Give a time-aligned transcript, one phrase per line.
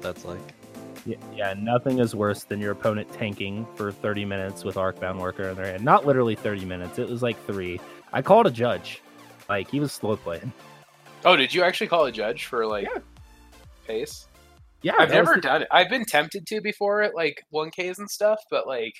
[0.00, 0.40] what that's like.
[1.06, 5.48] Yeah, yeah, nothing is worse than your opponent tanking for 30 minutes with Arcbound Worker
[5.48, 5.82] in their hand.
[5.84, 7.80] Not literally 30 minutes, it was like three.
[8.12, 9.00] I called a judge.
[9.48, 10.52] Like, he was slow playing.
[11.24, 13.00] Oh, did you actually call a judge for like Yeah.
[13.86, 14.26] pace?
[14.82, 15.68] Yeah, I've never the- done it.
[15.70, 18.94] I've been tempted to before at like 1Ks and stuff, but like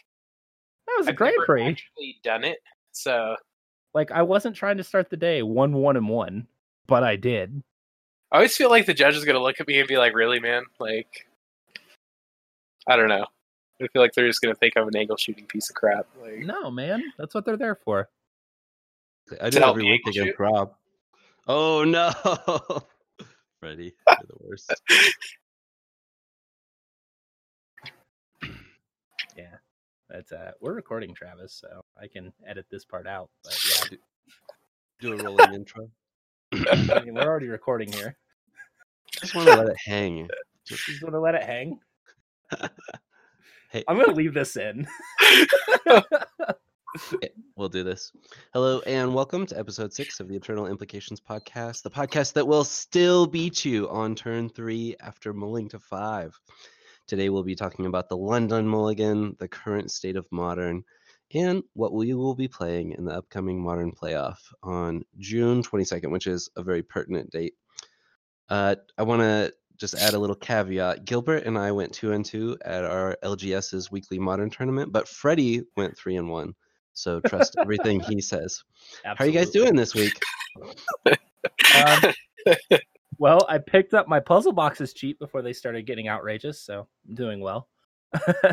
[0.87, 1.66] That was a I've Grand never Prix.
[1.68, 2.59] actually done it.
[2.92, 3.37] So
[3.95, 6.46] Like, I wasn't trying to start the day one, one, and one,
[6.87, 7.62] but I did.
[8.33, 10.38] I always feel like the judge is gonna look at me and be like, "Really,
[10.38, 10.65] man?
[10.79, 11.27] Like,
[12.87, 13.27] I don't know.
[13.82, 16.38] I feel like they're just gonna think I'm an angle shooting piece of crap." Like,
[16.41, 18.09] No, man, that's what they're there for.
[19.41, 20.74] I To do it help every week against Rob.
[21.49, 22.13] Oh no,
[23.60, 24.73] Freddie, you're the worst.
[29.37, 29.57] Yeah,
[30.09, 33.30] that's uh, we're recording Travis, so I can edit this part out.
[33.45, 33.59] But
[33.91, 33.97] yeah,
[35.01, 35.88] Do a rolling intro.
[36.52, 38.16] I mean, we're already recording here.
[39.21, 40.29] Just want to let it hang.
[40.66, 41.79] Just, Just want to let it hang.
[43.71, 44.88] hey, I'm gonna leave this in.
[47.57, 48.13] we'll do this.
[48.54, 52.65] Hello and welcome to episode six of the Eternal Implications podcast, the podcast that will
[52.65, 56.35] still beat you on turn three after mulling to five.
[57.07, 60.82] Today we'll be talking about the London Mulligan, the current state of modern,
[61.35, 66.26] and what we will be playing in the upcoming modern playoff on June 22nd, which
[66.26, 67.53] is a very pertinent date.
[68.50, 71.06] Uh, I want to just add a little caveat.
[71.06, 75.62] Gilbert and I went two and two at our LGS's weekly modern tournament, but Freddie
[75.76, 76.54] went three and one.
[76.92, 78.62] So trust everything he says.
[79.04, 80.12] How are you guys doing this week?
[81.75, 82.12] Um,
[83.19, 87.14] well, I picked up my puzzle boxes cheap before they started getting outrageous, so I'm
[87.14, 87.69] doing well.
[88.26, 88.50] uh,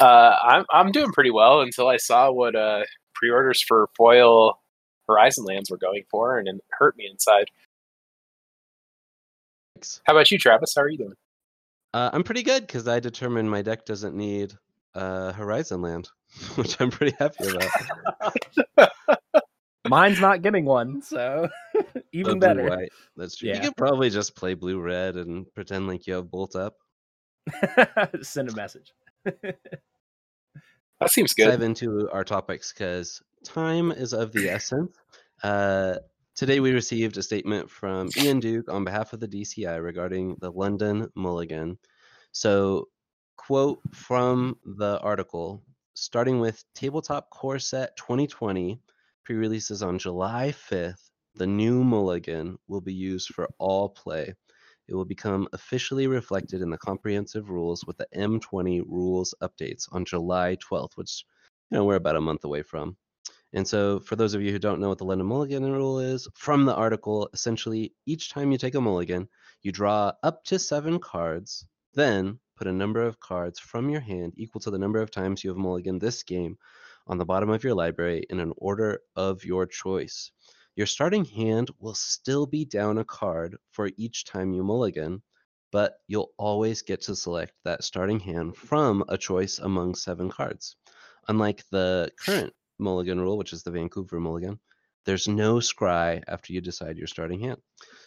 [0.00, 2.82] I'm I'm doing pretty well until I saw what uh
[3.14, 4.60] pre-orders for foil
[5.08, 7.50] Horizon Lands were going for, and it hurt me inside.
[9.76, 10.00] Thanks.
[10.04, 10.72] How about you, Travis?
[10.74, 11.12] How are you doing?
[11.92, 14.54] Uh, I'm pretty good because I determined my deck doesn't need
[14.94, 16.08] uh, Horizon Land,
[16.54, 17.44] which I'm pretty happy
[18.78, 18.92] about.
[19.86, 21.48] Mine's not getting one, so
[22.12, 22.70] even blue better.
[22.70, 22.88] white.
[23.18, 23.50] That's true.
[23.50, 23.56] Yeah.
[23.56, 26.76] You could probably just play blue red and pretend like you have bolt up.
[28.22, 28.92] Send a message.
[29.24, 29.60] That
[31.08, 31.48] seems good.
[31.48, 34.96] Dive into our topics because time is of the essence.
[35.42, 35.96] Uh,
[36.36, 40.52] today we received a statement from Ian Duke on behalf of the DCI regarding the
[40.52, 41.78] London Mulligan.
[42.32, 42.88] So,
[43.36, 45.62] quote from the article
[45.94, 48.78] starting with Tabletop Core Set 2020
[49.24, 51.10] pre releases on July 5th.
[51.36, 54.34] The new Mulligan will be used for all play.
[54.88, 60.04] It will become officially reflected in the comprehensive rules with the M20 rules updates on
[60.04, 61.24] July 12th, which
[61.70, 62.96] you know we're about a month away from.
[63.56, 66.28] And so, for those of you who don't know what the London Mulligan rule is,
[66.34, 69.30] from the article, essentially each time you take a mulligan,
[69.62, 74.34] you draw up to seven cards, then put a number of cards from your hand
[74.36, 76.58] equal to the number of times you have mulliganed this game
[77.06, 80.32] on the bottom of your library in an order of your choice.
[80.74, 85.22] Your starting hand will still be down a card for each time you mulligan,
[85.72, 90.76] but you'll always get to select that starting hand from a choice among seven cards.
[91.26, 94.58] Unlike the current mulligan rule, which is the Vancouver mulligan,
[95.04, 97.58] there's no scry after you decide your starting hand.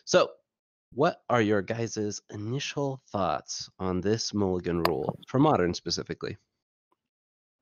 [0.05, 0.29] So,
[0.93, 6.37] what are your guys' initial thoughts on this mulligan rule for modern specifically?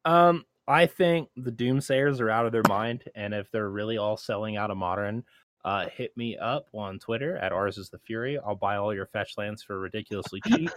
[0.05, 4.17] Um, I think the Doomsayers are out of their mind, and if they're really all
[4.17, 5.23] selling out of modern,
[5.65, 8.39] uh, hit me up on Twitter at ours is the fury.
[8.39, 10.69] I'll buy all your fetch lands for ridiculously cheap.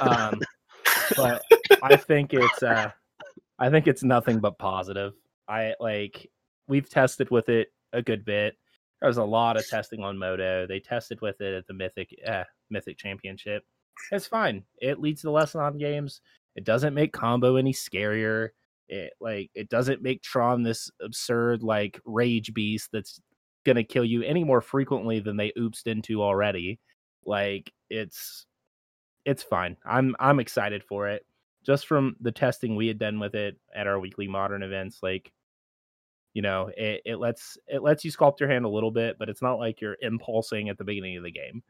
[0.00, 0.40] Um,
[1.16, 1.42] but
[1.82, 2.90] I think it's uh,
[3.58, 5.14] I think it's nothing but positive.
[5.48, 6.30] I like
[6.68, 8.56] we've tested with it a good bit.
[9.00, 10.66] There was a lot of testing on Moto.
[10.66, 13.64] They tested with it at the Mythic uh, Mythic Championship.
[14.10, 14.64] It's fine.
[14.80, 16.20] It leads to less on games.
[16.56, 18.50] It doesn't make combo any scarier.
[18.88, 23.20] It like it doesn't make Tron this absurd like rage beast that's
[23.64, 26.80] gonna kill you any more frequently than they oopsed into already.
[27.24, 28.46] Like it's
[29.24, 29.76] it's fine.
[29.84, 31.24] I'm I'm excited for it.
[31.64, 35.32] Just from the testing we had done with it at our weekly modern events, like
[36.34, 39.28] you know, it, it lets it lets you sculpt your hand a little bit, but
[39.28, 41.62] it's not like you're impulsing at the beginning of the game.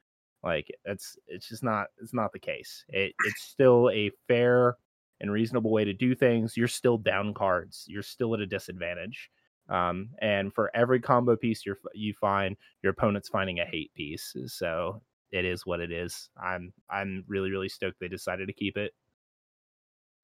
[0.42, 2.84] Like it's it's just not it's not the case.
[2.88, 4.76] It it's still a fair
[5.20, 6.56] and reasonable way to do things.
[6.56, 7.84] You're still down cards.
[7.88, 9.30] You're still at a disadvantage.
[9.68, 14.34] Um, and for every combo piece you you find, your opponent's finding a hate piece.
[14.46, 16.30] So it is what it is.
[16.42, 18.92] I'm I'm really really stoked they decided to keep it.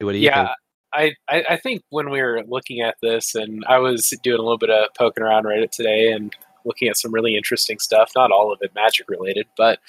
[0.01, 0.55] What do you Yeah, think?
[0.93, 4.43] I, I I think when we were looking at this, and I was doing a
[4.43, 8.11] little bit of poking around Reddit today and looking at some really interesting stuff.
[8.15, 9.79] Not all of it magic related, but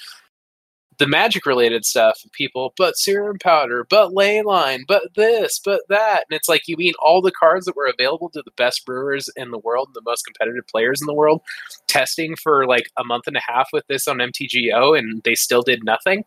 [0.99, 6.25] the magic related stuff, people, but serum powder, but leyline, but this, but that.
[6.29, 9.29] And it's like you mean all the cards that were available to the best brewers
[9.35, 11.41] in the world, the most competitive players in the world,
[11.87, 15.63] testing for like a month and a half with this on MTGO and they still
[15.63, 16.25] did nothing.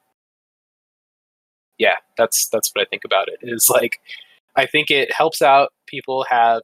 [1.78, 3.38] Yeah, that's that's what I think about it.
[3.42, 4.00] Is like
[4.56, 6.62] I think it helps out people have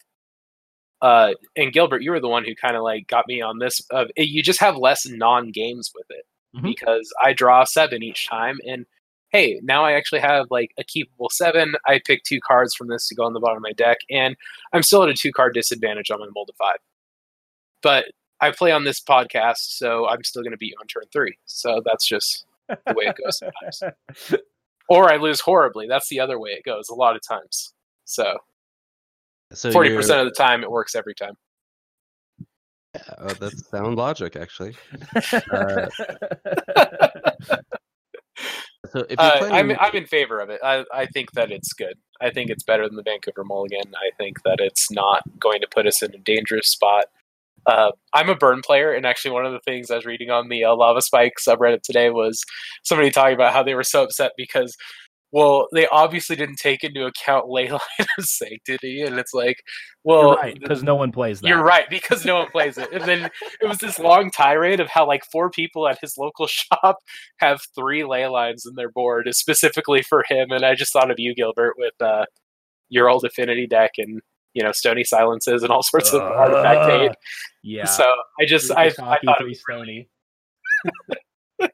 [1.00, 3.80] uh and Gilbert, you were the one who kind of like got me on this
[3.90, 6.24] of you just have less non games with it
[6.56, 6.62] Mhm.
[6.62, 8.58] because I draw seven each time.
[8.66, 8.86] And
[9.30, 11.74] hey, now I actually have like a keepable seven.
[11.86, 14.36] I pick two cards from this to go on the bottom of my deck, and
[14.74, 16.76] I'm still at a two card disadvantage on my mold five.
[17.82, 21.04] But I play on this podcast, so I'm still going to beat you on turn
[21.12, 21.36] three.
[21.46, 23.82] So that's just the way it goes sometimes.
[24.88, 25.86] or I lose horribly.
[25.88, 27.72] That's the other way it goes a lot of times.
[28.04, 28.36] So
[29.52, 31.34] So forty you're- percent of the time, it works every time.
[32.94, 34.74] Yeah, oh, that's sound logic, actually.
[38.90, 40.60] So if you're Uh, playing, I'm I'm in favor of it.
[40.62, 41.94] I, I think that it's good.
[42.20, 43.94] I think it's better than the Vancouver Mulligan.
[43.96, 47.06] I think that it's not going to put us in a dangerous spot.
[47.66, 50.48] Uh, I'm a burn player, and actually, one of the things I was reading on
[50.48, 52.42] the uh, Lava Spike subreddit today was
[52.82, 54.76] somebody talking about how they were so upset because,
[55.30, 57.78] well, they obviously didn't take into account Leyline
[58.18, 59.56] of Sanctity, and it's like,
[60.04, 61.46] well, You're right, because no one plays that.
[61.46, 62.92] you're right because no one plays it.
[62.92, 63.30] And then
[63.60, 66.98] it was this long tirade of how like four people at his local shop
[67.38, 70.50] have three ley lines in their board specifically for him.
[70.50, 72.24] And I just thought of you, Gilbert, with uh,
[72.88, 74.20] your old affinity deck and
[74.54, 76.90] you know stony silences and all sorts of artifact Ugh.
[77.02, 77.12] aid.
[77.62, 77.84] Yeah.
[77.84, 78.04] So
[78.40, 80.08] I just I, I thought it, three was Stony.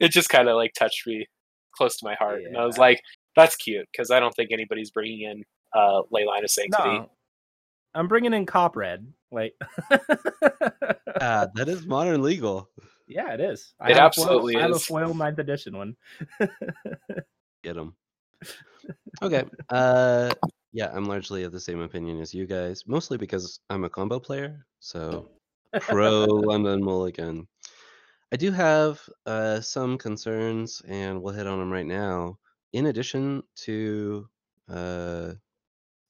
[0.00, 1.26] it just kind of like touched me
[1.74, 3.00] close to my heart, and I was like,
[3.36, 5.44] that's cute because I don't think anybody's bringing in
[5.74, 6.88] uh, ley line of sanctity.
[6.88, 7.10] No,
[7.94, 9.12] I'm bringing in Cop Red.
[9.30, 9.54] Like,
[11.20, 12.70] ah, that is modern legal.
[13.06, 13.74] yeah, it is.
[13.78, 15.96] I It absolutely foil, I have a foil ninth edition one.
[17.62, 17.94] Get them.
[19.22, 19.44] Okay.
[19.68, 20.30] Uh,
[20.72, 24.18] yeah, I'm largely of the same opinion as you guys, mostly because I'm a combo
[24.20, 24.66] player.
[24.80, 25.28] So
[25.80, 27.46] pro London Mulligan.
[28.32, 32.38] I do have uh, some concerns, and we'll hit on them right now.
[32.74, 34.28] In addition to
[34.68, 35.32] uh,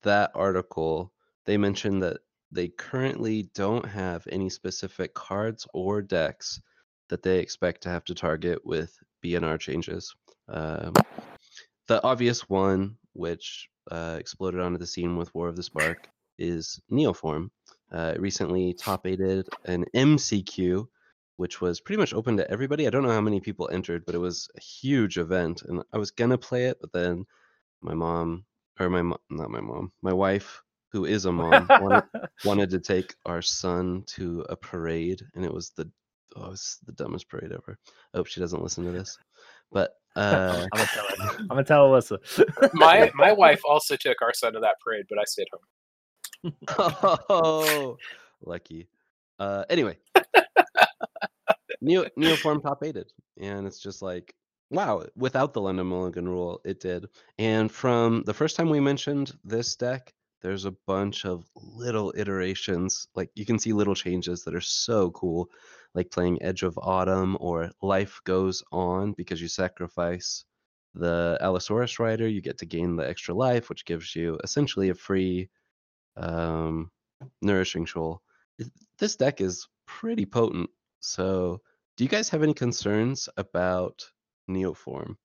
[0.02, 1.12] that article,
[1.44, 2.18] they mentioned that
[2.50, 6.60] they currently don't have any specific cards or decks
[7.08, 10.14] that they expect to have to target with B&R changes.
[10.48, 10.94] Um,
[11.86, 16.08] the obvious one, which uh, exploded onto the scene with War of the Spark,
[16.38, 17.50] is Neoform.
[17.90, 20.86] Uh, recently top eighted an MCQ,
[21.36, 22.86] which was pretty much open to everybody.
[22.86, 25.98] I don't know how many people entered, but it was a huge event, and I
[25.98, 27.24] was gonna play it, but then
[27.80, 28.44] my mom,
[28.78, 30.62] or my mo- not my mom, my wife,
[30.92, 32.04] who is a mom, wanted,
[32.44, 35.90] wanted to take our son to a parade, and it was the
[36.36, 37.78] oh, it was the dumbest parade ever.
[38.14, 39.18] I hope she doesn't listen to this,
[39.72, 41.36] but uh, I'm gonna tell her.
[41.38, 42.70] I'm gonna tell Alyssa.
[42.74, 46.54] my my wife also took our son to that parade, but I stayed home.
[47.28, 47.96] oh,
[48.44, 48.88] lucky.
[49.38, 49.96] Uh, anyway,
[51.80, 54.34] Neo Neoform top eighted, and it's just like
[54.70, 55.04] wow.
[55.16, 57.06] Without the London Mulligan rule, it did.
[57.38, 63.08] And from the first time we mentioned this deck, there's a bunch of little iterations.
[63.14, 65.48] Like you can see little changes that are so cool,
[65.98, 70.44] like playing Edge of Autumn or Life Goes On because you sacrifice
[70.94, 74.94] the Allosaurus Rider, you get to gain the extra life, which gives you essentially a
[74.94, 75.48] free
[76.16, 76.92] um,
[77.42, 78.22] Nourishing Shoal.
[79.00, 80.70] This deck is pretty potent.
[81.00, 81.60] So,
[81.96, 84.04] do you guys have any concerns about
[84.48, 85.16] Neoform?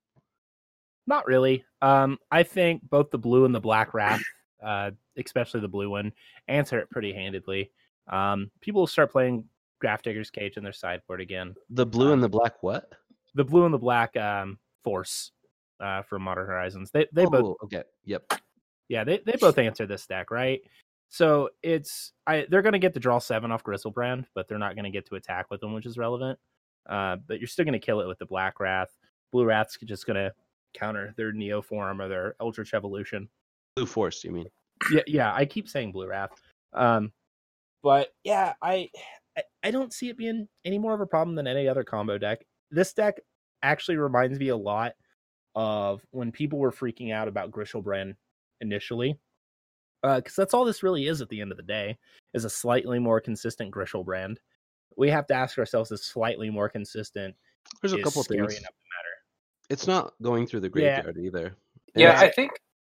[1.06, 1.64] Not really.
[1.82, 4.22] Um, I think both the blue and the black wrath,
[4.60, 6.10] uh, especially the blue one,
[6.48, 7.70] answer it pretty handedly.
[8.08, 9.44] Um, people start playing
[9.84, 11.54] Grafdigger's Cage in their sideboard again.
[11.70, 12.92] The blue and the black what?
[13.34, 15.32] The blue and the black um, force
[15.80, 16.90] uh, from Modern Horizons.
[16.90, 17.82] They they both Oh, okay.
[18.04, 18.32] Yep.
[18.88, 20.60] yeah they, they both answer this deck right.
[21.10, 24.90] So it's I they're gonna get to draw seven off Griselbrand, but they're not gonna
[24.90, 26.38] get to attack with them, which is relevant.
[26.88, 28.96] Uh, but you're still gonna kill it with the Black Wrath.
[29.32, 30.32] Blue Wrath's just gonna
[30.74, 33.28] counter their Neo form or their Eldritch Evolution.
[33.76, 34.46] Blue Force, you mean?
[34.92, 36.30] yeah, yeah, I keep saying Blue Wrath.
[36.72, 37.12] Um,
[37.82, 38.90] but yeah, I,
[39.36, 42.18] I I don't see it being any more of a problem than any other combo
[42.18, 42.44] deck.
[42.70, 43.20] This deck
[43.62, 44.92] actually reminds me a lot
[45.54, 48.14] of when people were freaking out about Griselbrand
[48.60, 49.18] initially,
[50.02, 51.96] uh, because that's all this really is at the end of the day
[52.34, 54.36] is a slightly more consistent Griselbrand.
[54.96, 57.34] We have to ask ourselves: is slightly more consistent
[57.80, 58.40] There's a couple things.
[58.60, 58.68] matter?
[59.70, 61.02] It's not going through the Yeah.
[61.02, 61.56] graveyard either.
[61.94, 62.52] Yeah, I think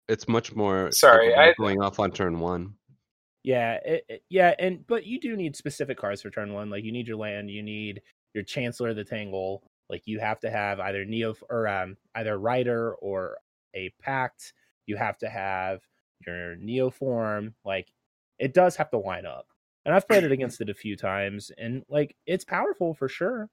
[0.08, 0.90] it's much more.
[0.92, 2.74] Sorry, I- going off on turn one.
[3.42, 6.70] Yeah, it, it- yeah, and but you do need specific cards for turn one.
[6.70, 8.02] Like you need your land, you need
[8.34, 12.38] your Chancellor of the Tangle, Like you have to have either neo or um, either
[12.38, 13.38] rider or
[13.74, 14.52] a pact.
[14.86, 15.80] You have to have
[16.26, 17.54] your neo form.
[17.64, 17.88] Like
[18.38, 19.46] it does have to line up.
[19.84, 23.48] And I've played it against it a few times, and like it's powerful for sure.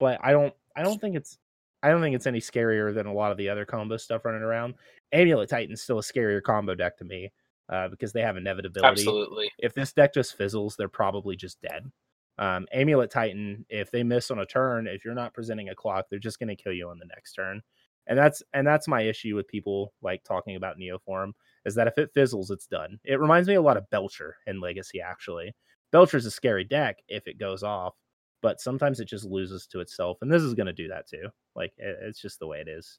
[0.00, 1.38] But I don't I don't think it's
[1.82, 4.42] I don't think it's any scarier than a lot of the other combo stuff running
[4.42, 4.74] around.
[5.12, 7.32] Amulet Titan's still a scarier combo deck to me
[7.68, 9.02] uh, because they have inevitability.
[9.02, 9.50] Absolutely.
[9.58, 11.90] If this deck just fizzles, they're probably just dead.
[12.38, 16.06] Um, Amulet Titan, if they miss on a turn, if you're not presenting a clock,
[16.08, 17.62] they're just going to kill you on the next turn.
[18.06, 21.32] And that's and that's my issue with people like talking about Neoform
[21.64, 22.98] is that if it fizzles, it's done.
[23.04, 25.00] It reminds me a lot of Belcher in Legacy.
[25.00, 25.54] Actually,
[25.92, 27.94] Belcher's a scary deck if it goes off,
[28.40, 31.28] but sometimes it just loses to itself, and this is going to do that too.
[31.54, 32.98] Like it, it's just the way it is.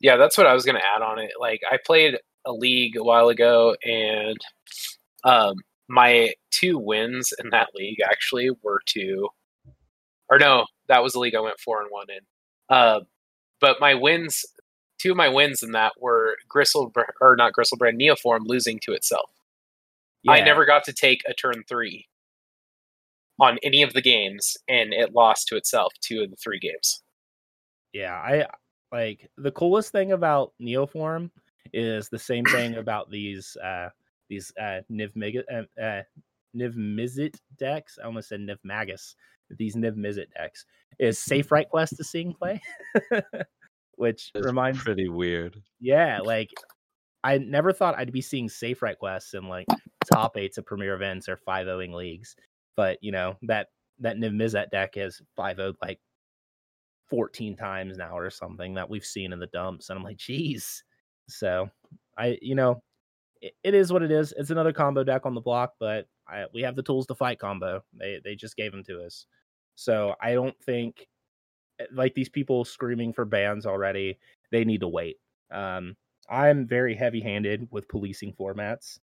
[0.00, 1.32] Yeah, that's what I was going to add on it.
[1.38, 4.36] Like I played a league a while ago, and
[5.24, 5.54] um,
[5.88, 9.28] my two wins in that league actually were to,
[10.28, 12.20] or no, that was the league I went four and one in.
[12.68, 13.00] Uh,
[13.60, 14.44] but my wins,
[14.98, 19.30] two of my wins in that were Gristle or not Griselbrand Neoform losing to itself.
[20.28, 22.06] I never got to take a turn three
[23.40, 27.02] on any of the games, and it lost to itself two of the three games.
[27.92, 28.46] yeah i
[28.92, 31.30] like the coolest thing about neoform
[31.72, 33.88] is the same thing about these uh
[34.28, 35.10] these uh niv
[35.50, 36.02] uh, uh
[36.56, 37.98] niv mizzet decks.
[38.02, 39.14] I almost said niv magus.
[39.50, 40.66] These niv mizzet decks.
[40.98, 42.60] Is Safewright Quest to seeing play?
[43.96, 45.56] Which It's reminds pretty weird.
[45.80, 46.50] yeah like
[47.22, 49.66] i never thought i'd be seeing Safewright Quests in like
[50.12, 52.34] top eights of premier events or 5 0ing leagues.
[52.76, 56.00] But you know that that niv mizzet deck is 5 0 like
[57.08, 59.90] 14 times now or something that we've seen in the dumps.
[59.90, 60.82] And i'm like geez
[61.30, 61.70] so
[62.18, 62.82] i you know
[63.40, 64.34] it, it is what it is.
[64.36, 67.38] It's another combo deck on the block but I, we have the tools to fight
[67.38, 67.82] combo.
[67.92, 69.26] They they just gave them to us.
[69.74, 71.06] So i don't think
[71.80, 74.18] eh, like these people screaming for bans already
[74.50, 75.16] they need to wait.
[75.50, 75.96] Um
[76.28, 78.98] i'm very heavy handed with policing formats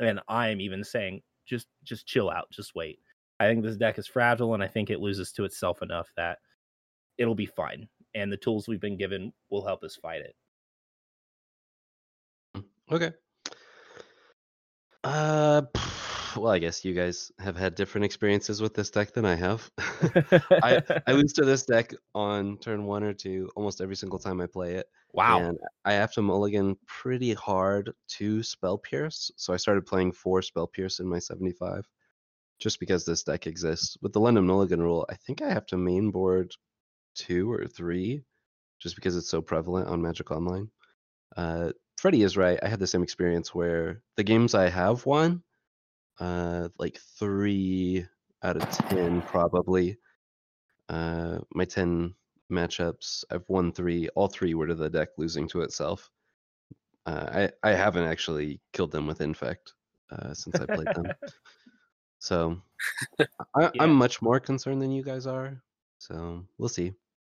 [0.00, 2.50] and i'm even saying just just chill out.
[2.50, 2.98] Just wait.
[3.38, 6.38] I think this deck is fragile and i think it loses to itself enough that
[7.18, 10.34] it'll be fine and the tools we've been given will help us fight it
[12.90, 13.12] Okay.
[15.02, 15.62] Uh,
[16.36, 19.70] well, I guess you guys have had different experiences with this deck than I have.
[19.78, 24.40] I I lose to this deck on turn one or two almost every single time
[24.40, 24.86] I play it.
[25.12, 29.30] wow And I have to mulligan pretty hard to Spell Pierce.
[29.36, 31.86] So I started playing four Spell Pierce in my 75
[32.58, 33.96] just because this deck exists.
[34.00, 36.52] With the London Mulligan rule, I think I have to main board
[37.14, 38.22] two or three
[38.80, 40.70] just because it's so prevalent on Magic Online.
[41.36, 41.72] Uh,
[42.06, 42.60] Freddie is right.
[42.62, 45.42] I had the same experience where the games I have won,
[46.20, 48.06] uh, like three
[48.44, 49.98] out of 10 probably.
[50.88, 52.14] Uh, my 10
[52.48, 54.08] matchups, I've won three.
[54.10, 56.08] All three were to the deck losing to itself.
[57.06, 59.74] Uh, I I haven't actually killed them with infect
[60.12, 61.08] uh, since I played them.
[62.20, 62.62] So
[63.56, 63.70] I, Yeah.
[63.80, 65.60] I'm much more concerned than you guys are.
[65.98, 66.92] So we'll see.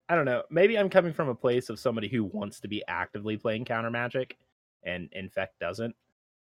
[0.07, 0.43] I don't know.
[0.49, 3.91] Maybe I'm coming from a place of somebody who wants to be actively playing counter
[3.91, 4.37] magic,
[4.83, 5.95] and infect doesn't.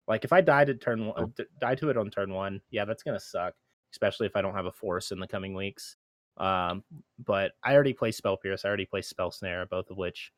[0.09, 1.45] Like if I die to turn one, Oh.
[1.61, 3.55] die to it on turn one, yeah, that's gonna suck.
[3.93, 5.97] Especially if I don't have a force in the coming weeks.
[6.37, 6.85] Um,
[7.27, 8.65] but I already play spell pierce.
[8.65, 10.33] I already play spell snare, both of which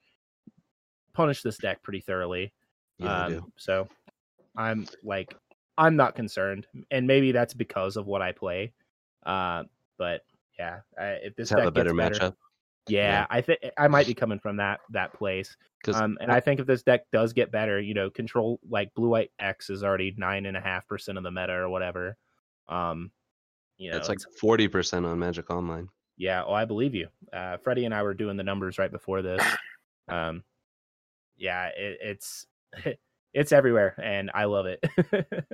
[1.13, 2.53] punish this deck pretty thoroughly.
[2.99, 3.89] Yeah, um, so
[4.57, 5.35] I'm like,
[5.79, 8.73] I'm not concerned, and maybe that's because of what I play.
[9.25, 9.65] Uh,
[9.99, 10.23] but
[10.59, 12.35] yeah, I, if this have deck a better gets matchup.
[12.89, 13.27] Yeah, Yeah.
[13.31, 15.57] I think I might be coming from that that place.
[15.85, 18.95] 'Cause Um, and I think if this deck does get better, you know, control like
[18.95, 22.17] blue white X is already nine and a half percent of the meta or whatever.
[22.69, 23.11] Um,
[23.79, 25.89] you know, it's like forty percent on Magic Online.
[26.17, 27.09] yeah, oh, I believe you.
[27.33, 29.43] Uh, Freddie and I were doing the numbers right before this.
[30.09, 30.43] Um,
[31.37, 32.47] yeah, it, it's
[33.35, 34.81] it's everywhere, and I love it.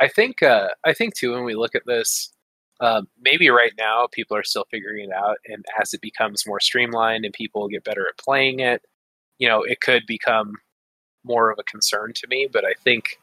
[0.00, 2.32] I think uh, I think too when we look at this,
[2.80, 6.60] um, maybe right now people are still figuring it out, and as it becomes more
[6.60, 8.82] streamlined and people get better at playing it,
[9.38, 10.54] you know, it could become
[11.24, 12.48] more of a concern to me.
[12.52, 13.18] But I think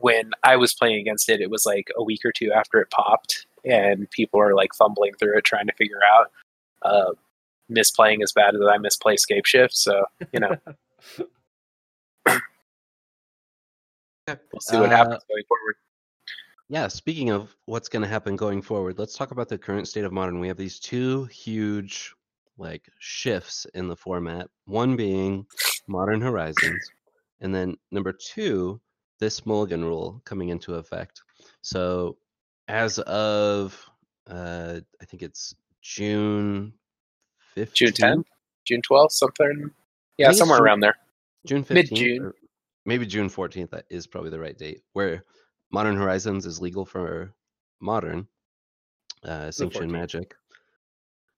[0.00, 2.90] when I was playing against it, it was like a week or two after it
[2.90, 6.30] popped, and people are like fumbling through it trying to figure out.
[6.82, 7.12] Uh,
[7.70, 10.56] misplaying as bad as I misplay Scape Shift, so you know
[14.26, 15.76] we'll see what Uh, happens going forward.
[16.70, 20.04] Yeah, speaking of what's going to happen going forward, let's talk about the current state
[20.04, 20.38] of modern.
[20.38, 22.14] We have these two huge
[22.58, 24.48] like shifts in the format.
[24.66, 25.46] One being
[25.88, 26.88] Modern Horizons,
[27.40, 28.80] and then number 2,
[29.18, 31.22] this mulligan rule coming into effect.
[31.62, 32.16] So,
[32.68, 33.84] as of
[34.28, 36.72] uh I think it's June
[37.56, 37.72] 15th.
[37.74, 38.24] June 10th,
[38.64, 39.70] June 12th, something.
[40.18, 40.94] Yeah, somewhere June- around there.
[41.46, 41.74] June 15th.
[41.74, 42.32] Mid-June.
[42.86, 45.24] Maybe June 14th that is probably the right date where
[45.72, 47.32] Modern Horizons is legal for
[47.80, 48.26] modern
[49.24, 50.34] uh, Sanction Magic.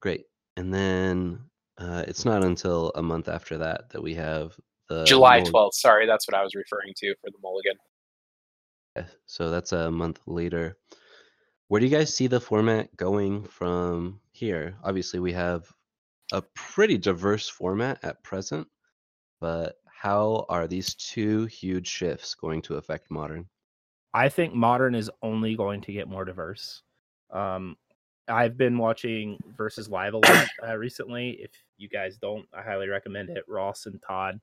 [0.01, 0.25] Great.
[0.57, 1.41] And then
[1.79, 4.57] uh, it's not until a month after that that we have
[4.89, 5.75] the July 12th.
[5.75, 7.77] Sorry, that's what I was referring to for the Mulligan.
[8.97, 10.77] Yeah, So that's a month later.
[11.69, 14.77] Where do you guys see the format going from here?
[14.85, 15.73] Obviously, we have
[16.33, 18.69] a pretty diverse format at present,
[19.41, 23.47] but how are these two huge shifts going to affect modern?
[24.15, 26.83] I think modern is only going to get more diverse.
[27.31, 27.77] Um,
[28.29, 31.39] I've been watching Versus Live a lot uh, recently.
[31.41, 33.45] If you guys don't, I highly recommend it.
[33.49, 34.41] Ross and Todd,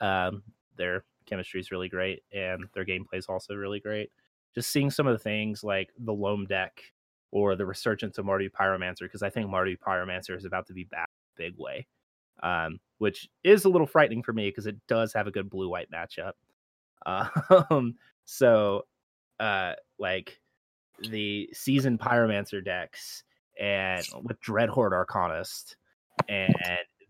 [0.00, 0.42] um,
[0.76, 4.10] their chemistry is really great, and their gameplay is also really great.
[4.54, 6.80] Just seeing some of the things like the Loam deck
[7.32, 10.84] or the resurgence of Marty Pyromancer, because I think Marty Pyromancer is about to be
[10.84, 11.86] back big way,
[12.42, 15.68] um, which is a little frightening for me because it does have a good blue
[15.68, 16.32] white matchup.
[17.06, 18.86] Um, so
[19.40, 20.40] uh like
[21.10, 23.22] the seasoned pyromancer decks
[23.60, 25.76] and with dreadhorde arcanist
[26.28, 26.54] and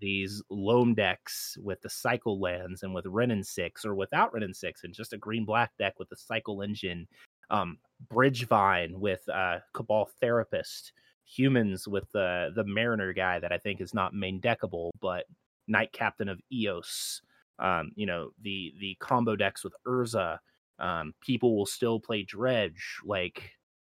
[0.00, 4.42] these loam decks with the cycle lands and with Wrenn and Six or without Wrenn
[4.42, 7.06] and Six and just a green black deck with the cycle engine
[7.50, 7.78] um
[8.12, 10.92] bridgevine with uh cabal therapist
[11.24, 15.24] humans with the the mariner guy that i think is not main deckable but
[15.68, 17.20] knight captain of eos
[17.58, 20.38] um you know the the combo decks with urza
[20.78, 23.50] um, people will still play dredge like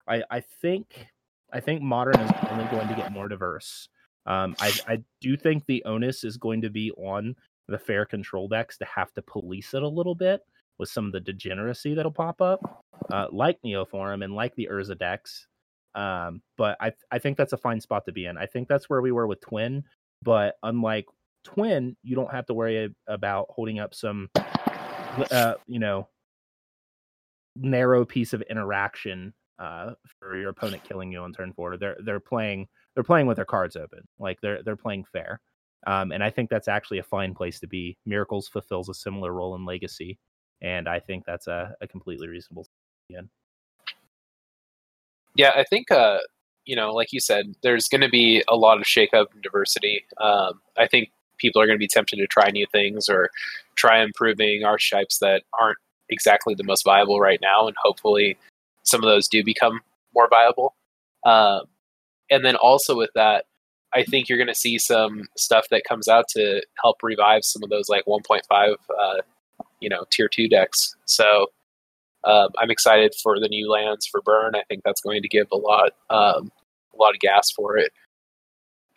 [0.07, 1.07] i i think
[1.53, 3.89] i think modern is only going to get more diverse.
[4.25, 7.35] Um i i do think the onus is going to be on
[7.67, 10.41] the fair control decks to have to police it a little bit
[10.77, 14.97] with some of the degeneracy that'll pop up uh like neoform and like the urza
[14.97, 15.47] decks.
[15.95, 18.37] Um but i i think that's a fine spot to be in.
[18.37, 19.83] I think that's where we were with twin
[20.21, 21.05] but unlike
[21.43, 24.29] twin you don't have to worry about holding up some
[25.31, 26.07] uh you know
[27.59, 31.77] narrow piece of interaction uh, for your opponent killing you on turn four.
[31.77, 35.41] They're they're playing they're playing with their cards open, like they're they're playing fair,
[35.87, 37.97] um, and I think that's actually a fine place to be.
[38.05, 40.17] Miracles fulfills a similar role in Legacy,
[40.61, 42.67] and I think that's a, a completely reasonable.
[45.35, 46.19] Yeah, I think uh,
[46.65, 50.05] you know, like you said, there's going to be a lot of shakeup and diversity.
[50.21, 53.29] Um, I think people are going to be tempted to try new things or
[53.75, 55.77] try improving archetypes that aren't
[56.09, 58.37] exactly the most viable right now, and hopefully,
[58.83, 59.81] some of those do become
[60.13, 60.75] more viable.
[61.25, 61.63] Um,
[62.29, 63.45] and then also with that,
[63.93, 67.63] I think you're going to see some stuff that comes out to help revive some
[67.63, 69.13] of those like 1.5, uh,
[69.79, 70.95] you know, tier two decks.
[71.05, 71.47] So
[72.23, 74.55] um, I'm excited for the new lands for Burn.
[74.55, 76.51] I think that's going to give a lot, um,
[76.93, 77.91] a lot of gas for it.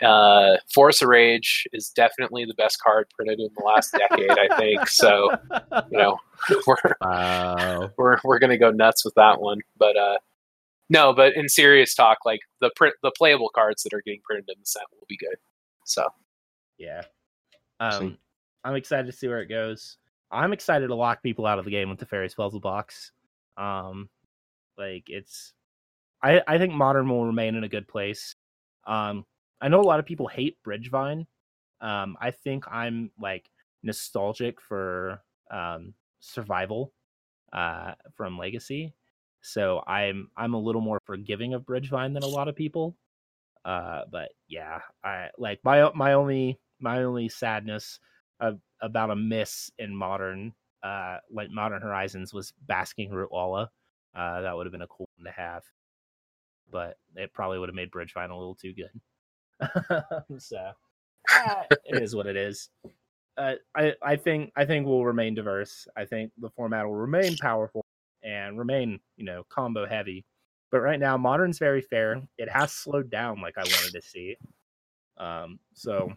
[0.02, 4.30] Uh, Force of Rage is definitely the best card printed in the last decade.
[4.30, 5.30] I think so.
[5.90, 6.18] You know,
[6.66, 7.90] we're Wow.
[7.96, 9.60] we're we're gonna go nuts with that one.
[9.78, 10.18] But uh,
[10.88, 14.48] no, but in serious talk, like the print, the playable cards that are getting printed
[14.48, 15.36] in the set will be good.
[15.84, 16.06] So
[16.78, 17.02] Yeah.
[17.80, 18.18] Um,
[18.64, 19.96] I'm excited to see where it goes.
[20.30, 23.12] I'm excited to lock people out of the game with the Fairies Puzzle Box.
[23.56, 24.08] Um,
[24.78, 25.52] like it's,
[26.22, 28.34] I I think Modern will remain in a good place.
[28.86, 29.24] Um,
[29.62, 31.26] I know a lot of people hate Bridgevine.
[31.80, 33.50] Um, I think I'm like
[33.82, 36.92] nostalgic for um Survival,
[37.52, 38.94] uh, from Legacy.
[39.42, 42.96] So I'm I'm a little more forgiving of Bridgevine than a lot of people.
[43.64, 48.00] Uh, but yeah, I like my my only my only sadness
[48.40, 53.70] of, about a miss in modern uh like Modern Horizons was Basking Root Walla.
[54.14, 55.64] Uh, that would have been a cool one to have,
[56.70, 58.90] but it probably would have made Bridgevine a little too good.
[60.38, 60.72] so
[61.30, 62.70] ah, it is what it is.
[63.36, 65.86] Uh, I I think I think we'll remain diverse.
[65.96, 67.84] I think the format will remain powerful
[68.22, 70.24] and remain you know combo heavy.
[70.70, 72.22] But right now, modern's very fair.
[72.38, 74.36] It has slowed down like I wanted to see.
[75.18, 76.10] Um, so,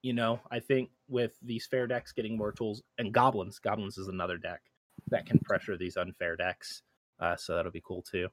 [0.00, 4.08] you know, I think with these fair decks getting more tools and goblins, goblins is
[4.08, 4.62] another deck
[5.10, 6.82] that can pressure these unfair decks.
[7.20, 8.28] Uh, so that'll be cool too.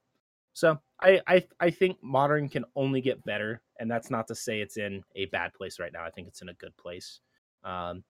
[0.55, 4.61] So I, I I think modern can only get better, and that's not to say
[4.61, 6.05] it's in a bad place right now.
[6.05, 7.19] I think it's in a good place.
[7.65, 8.05] Um,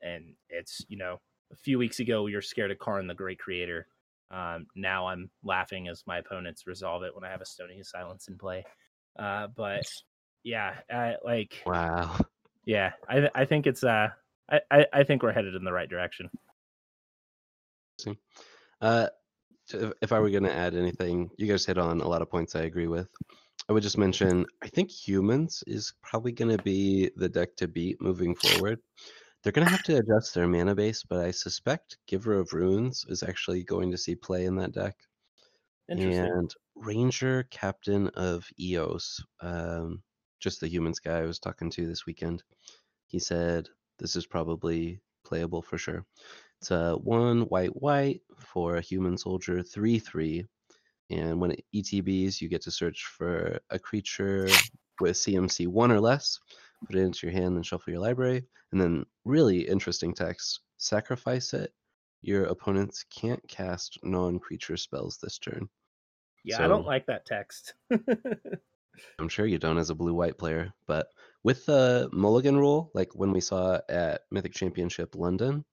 [0.00, 1.20] and it's you know
[1.52, 3.86] a few weeks ago we were scared of Karn the Great Creator.
[4.30, 8.26] Um, now I'm laughing as my opponents resolve it when I have a Stony Silence
[8.28, 8.64] in play.
[9.18, 9.86] Uh, but
[10.44, 12.16] yeah, uh, like Wow.
[12.64, 14.08] yeah, I I think it's uh
[14.50, 16.30] I, I I think we're headed in the right direction.
[18.80, 19.08] Uh,
[19.74, 22.30] if, if I were going to add anything, you guys hit on a lot of
[22.30, 23.08] points I agree with.
[23.68, 27.68] I would just mention I think humans is probably going to be the deck to
[27.68, 28.80] beat moving forward.
[29.42, 33.04] They're going to have to adjust their mana base, but I suspect Giver of Runes
[33.08, 34.94] is actually going to see play in that deck.
[35.88, 36.24] Interesting.
[36.24, 40.02] And Ranger Captain of Eos, um,
[40.38, 42.42] just the humans guy I was talking to this weekend,
[43.06, 46.04] he said this is probably playable for sure.
[46.62, 50.46] It's a one white white for a human soldier, three three,
[51.10, 54.46] and when it ETBs, you get to search for a creature
[55.00, 56.38] with CMC one or less,
[56.86, 58.44] put it into your hand, and shuffle your library.
[58.70, 61.72] And then, really interesting text: sacrifice it.
[62.20, 65.68] Your opponents can't cast non-creature spells this turn.
[66.44, 67.74] Yeah, I don't like that text.
[69.18, 71.08] I'm sure you don't as a blue white player, but
[71.42, 75.64] with the mulligan rule, like when we saw at Mythic Championship London,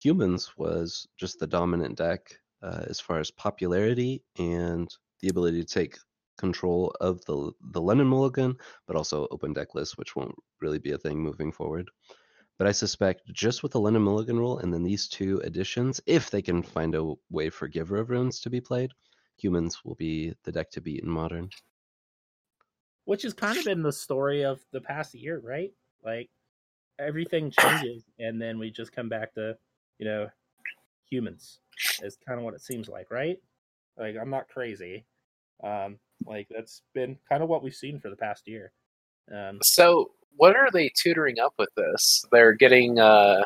[0.00, 4.88] humans was just the dominant deck uh, as far as popularity and
[5.20, 5.98] the ability to take
[6.38, 8.56] control of the the London mulligan,
[8.86, 11.90] but also open deck lists, which won't really be a thing moving forward.
[12.58, 16.30] But I suspect just with the London mulligan rule and then these two additions, if
[16.30, 18.90] they can find a way for Giver of Runes to be played,
[19.36, 21.50] humans will be the deck to beat in modern.
[23.04, 25.72] Which has kind of been the story of the past year, right?
[26.04, 26.30] Like
[26.98, 29.56] everything changes and then we just come back to,
[29.98, 30.28] you know,
[31.10, 31.60] humans.
[32.02, 33.38] Is kind of what it seems like, right?
[33.96, 35.04] Like I'm not crazy.
[35.62, 38.72] Um like that's been kind of what we've seen for the past year.
[39.32, 42.24] Um So, what are they tutoring up with this?
[42.30, 43.44] They're getting uh,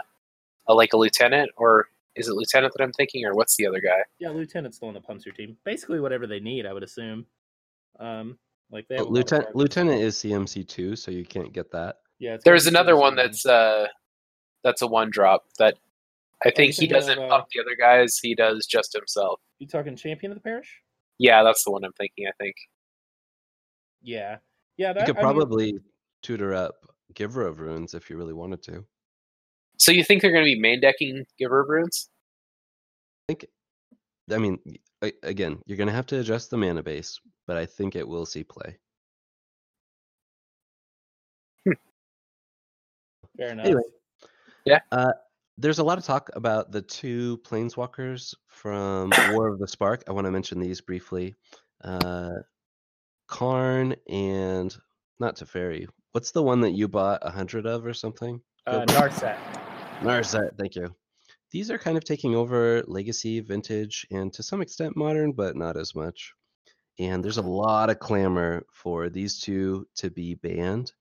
[0.66, 3.80] a, like a lieutenant, or is it lieutenant that I'm thinking, or what's the other
[3.80, 4.02] guy?
[4.18, 5.56] yeah, lieutenant's still on the punter team.
[5.64, 7.26] Basically whatever they need, I would assume.
[7.98, 8.38] Um
[8.70, 9.56] like they have a lot of Lieutenant.
[9.56, 11.96] Lieutenant is CMC two, so you can't get that.
[12.18, 13.86] Yeah, There's another one that's uh,
[14.64, 15.76] that's a one drop that
[16.44, 18.18] I think he doesn't uh, pump the other guys.
[18.18, 19.40] He does just himself.
[19.58, 20.80] you talking champion of the parish?
[21.18, 22.26] Yeah, that's the one I'm thinking.
[22.26, 22.56] I think.
[24.02, 24.38] Yeah.
[24.76, 25.78] Yeah, You could I mean, probably
[26.22, 26.74] tutor up
[27.14, 28.84] Giver of Runes if you really wanted to.
[29.78, 32.08] So you think they're going to be main decking Giver of Runes?
[33.28, 33.46] I think,
[34.30, 34.58] I mean,
[35.22, 38.44] again, you're gonna have to adjust the mana base, but I think it will see
[38.44, 38.76] play.
[43.36, 43.66] fair enough.
[43.66, 43.82] Anyway.
[44.64, 44.80] Yeah.
[44.90, 45.12] Uh,
[45.62, 50.02] there's a lot of talk about the two planeswalkers from War of the Spark.
[50.08, 51.34] I want to mention these briefly.
[51.82, 52.32] Uh,
[53.28, 54.76] Karn and
[55.20, 55.86] not Teferi.
[56.10, 58.40] What's the one that you bought a hundred of or something?
[58.66, 58.84] Uh?
[58.86, 59.38] Narset.
[60.00, 60.94] Narset, thank you.
[61.52, 65.76] These are kind of taking over legacy, vintage, and to some extent modern, but not
[65.76, 66.32] as much.
[66.98, 70.92] And there's a lot of clamor for these two to be banned.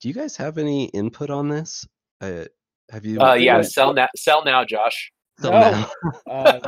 [0.00, 1.86] Do you guys have any input on this?
[2.20, 2.44] Uh,
[2.90, 3.20] have you?
[3.20, 5.12] Uh, yeah, sell now, sell now, Josh.
[5.40, 5.58] Till No.
[5.60, 5.90] now?
[6.30, 6.60] Uh,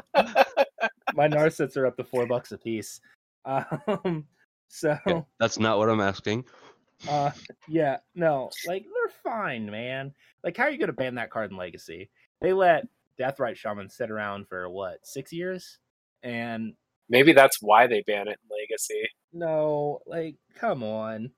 [1.14, 3.00] my Narsets are up to four bucks a piece.
[3.44, 4.26] Um,
[4.68, 6.44] so Okay, That's not what I'm asking.
[7.08, 7.30] uh,
[7.68, 10.12] yeah, no, like they're fine, man.
[10.42, 12.10] Like, how are you gonna ban that card in Legacy?
[12.40, 12.86] They let
[13.20, 15.78] Deathrite Shaman sit around for what six years,
[16.22, 16.74] and
[17.08, 19.08] Maybe that's why they ban it in Legacy.
[19.32, 21.30] no, like, come on.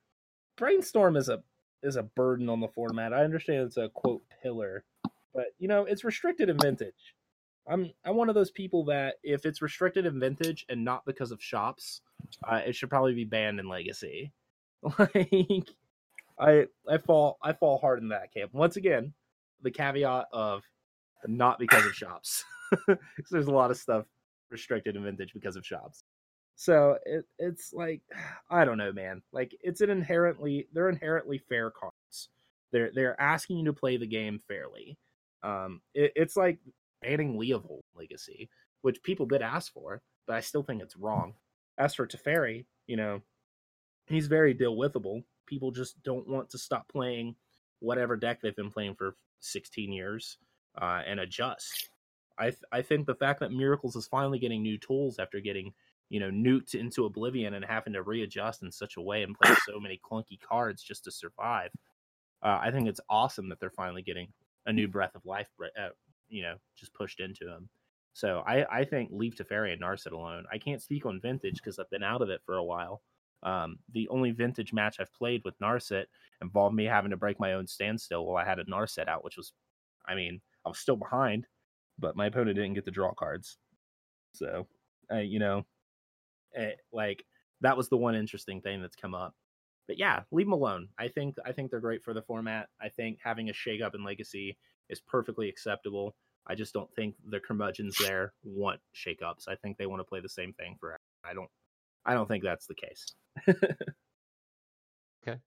[0.57, 1.43] Brainstorm is a
[1.85, 3.13] is a burden on the format.
[3.15, 4.85] I understand it's a quote pillar,
[5.35, 7.15] but you know it's restricted in vintage.
[7.69, 11.31] I'm I'm one of those people that if it's restricted in vintage and not because
[11.33, 12.03] of shops,
[12.49, 14.33] uh, it should probably be banned in legacy.
[14.99, 15.69] Like
[16.39, 18.55] I I fall I fall hard in that camp.
[18.55, 19.15] Once again,
[19.63, 20.65] the caveat of
[21.27, 22.45] not because of shops.
[22.87, 22.99] 'Cause
[23.31, 24.07] there's a lot of stuff
[24.51, 26.05] restricted in vintage because of shops.
[26.57, 28.03] So it it's like
[28.51, 29.23] I don't know, man.
[29.33, 32.29] Like it's an inherently they're inherently fair cards.
[32.73, 34.99] They're they're asking you to play the game fairly.
[35.43, 36.59] Um, it, it's like
[37.03, 38.49] banning Leovold Legacy,
[38.83, 41.35] which people did ask for, but I still think it's wrong.
[41.77, 43.21] As for Teferi, you know,
[44.07, 45.25] he's very deal withable.
[45.47, 47.35] People just don't want to stop playing
[47.81, 50.39] whatever deck they've been playing for 16 years
[50.81, 51.91] uh, and adjust.
[52.39, 55.73] I th- I think the fact that Miracles is finally getting new tools after getting
[56.11, 59.55] you know nuked into oblivion and having to readjust in such a way and play
[59.67, 61.71] so many clunky cards just to survive.
[62.43, 64.29] Uh, I think it's awesome that they're finally getting
[64.67, 65.89] a new breath of life, uh,
[66.29, 67.69] you know, just pushed into them.
[68.13, 70.45] So I, I think leave Teferi and Narset alone.
[70.53, 73.03] I can't speak on vintage because I've been out of it for a while.
[73.43, 76.05] Um, the only vintage match I've played with Narset
[76.41, 79.37] involved me having to break my own standstill while I had a Narset out, which
[79.37, 79.53] was,
[80.07, 81.47] I mean, I was still behind,
[81.99, 83.59] but my opponent didn't get to draw cards.
[84.33, 84.67] So,
[85.13, 85.67] uh, you know,
[86.55, 87.25] eh, like
[87.61, 89.35] that was the one interesting thing that's come up.
[89.87, 90.89] But yeah, leave them alone.
[90.99, 92.69] I think I think they're great for the format.
[92.81, 94.57] I think having a shake up in Legacy
[94.89, 96.15] is perfectly acceptable.
[96.47, 99.49] I just don't think the curmudgeons there want shakeups.
[99.49, 101.01] I think they want to play the same thing forever.
[101.25, 101.51] I don't
[102.05, 103.07] I don't think that's the case.
[105.27, 105.39] Okay.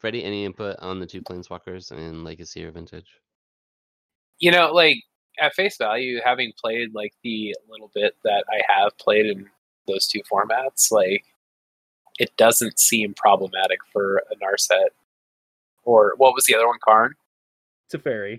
[0.00, 3.20] Freddie, any input on the two planeswalkers in Legacy or Vintage?
[4.38, 4.98] You know, like
[5.40, 9.46] at face value, having played like the little bit that I have played in
[9.88, 11.24] those two formats, like
[12.20, 14.88] it doesn't seem problematic for a Narset.
[15.84, 16.78] Or what was the other one?
[16.84, 17.14] Karn?
[17.92, 18.38] Teferi.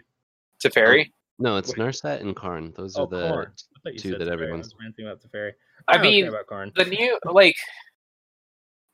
[0.64, 1.08] Teferi?
[1.08, 1.78] Oh, no, it's Wait.
[1.80, 2.74] Narset and Karn.
[2.78, 3.48] Those Oh, are the Karn.
[3.48, 4.32] I thought you two that Teferi.
[4.32, 5.54] everyone's- I ranting about Teferi.
[5.88, 6.72] I don't mean, about Karn.
[6.76, 7.56] the new like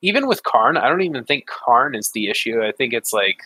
[0.02, 2.62] even with Karn, I don't even think Karn is the issue.
[2.62, 3.40] I think it's like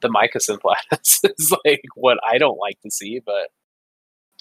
[0.00, 3.48] the Mycosynth planets is like what I don't like to see, but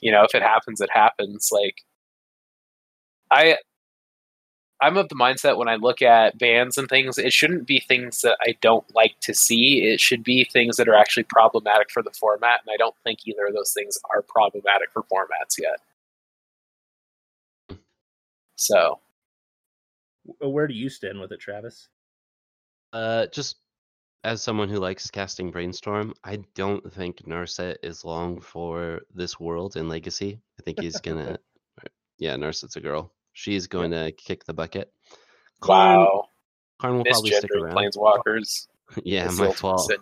[0.01, 1.49] you know, if it happens, it happens.
[1.51, 1.81] Like
[3.31, 3.57] I
[4.81, 8.21] I'm of the mindset when I look at bans and things, it shouldn't be things
[8.21, 9.83] that I don't like to see.
[9.83, 13.27] It should be things that are actually problematic for the format, and I don't think
[13.27, 15.79] either of those things are problematic for formats yet.
[18.55, 18.99] So
[20.39, 21.89] Where do you stand with it, Travis?
[22.93, 23.57] Uh, just
[24.23, 29.77] as someone who likes casting Brainstorm, I don't think Narset is long for this world
[29.77, 30.39] in Legacy.
[30.59, 31.37] I think he's gonna,
[32.19, 33.13] yeah, Narset's a girl.
[33.33, 34.91] She's going to kick the bucket.
[35.61, 36.25] Karn, wow.
[36.79, 37.75] Karn will probably stick around.
[37.75, 38.67] planeswalkers.
[39.03, 39.91] Yeah, It's my fault.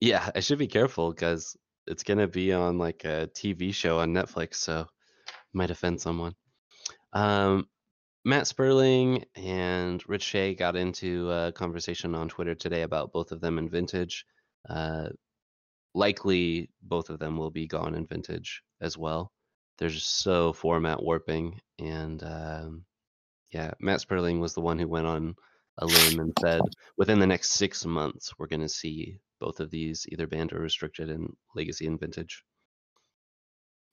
[0.00, 4.12] Yeah, I should be careful because it's gonna be on like a TV show on
[4.12, 4.86] Netflix, so
[5.52, 6.34] might offend someone.
[7.12, 7.68] Um,
[8.24, 13.40] Matt Sperling and Rich Shay got into a conversation on Twitter today about both of
[13.40, 14.24] them in Vintage.
[14.68, 15.08] Uh,
[15.94, 19.32] likely, both of them will be gone in Vintage as well.
[19.78, 22.84] They're just so format warping, and um,
[23.50, 25.34] yeah, Matt Sperling was the one who went on
[25.78, 26.60] a limb and said
[26.96, 30.60] within the next six months we're going to see both of these either banned or
[30.60, 32.44] restricted in Legacy and Vintage.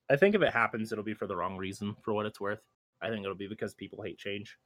[0.10, 1.96] I think if it happens, it'll be for the wrong reason.
[2.02, 2.62] For what it's worth,
[3.02, 4.58] I think it'll be because people hate change.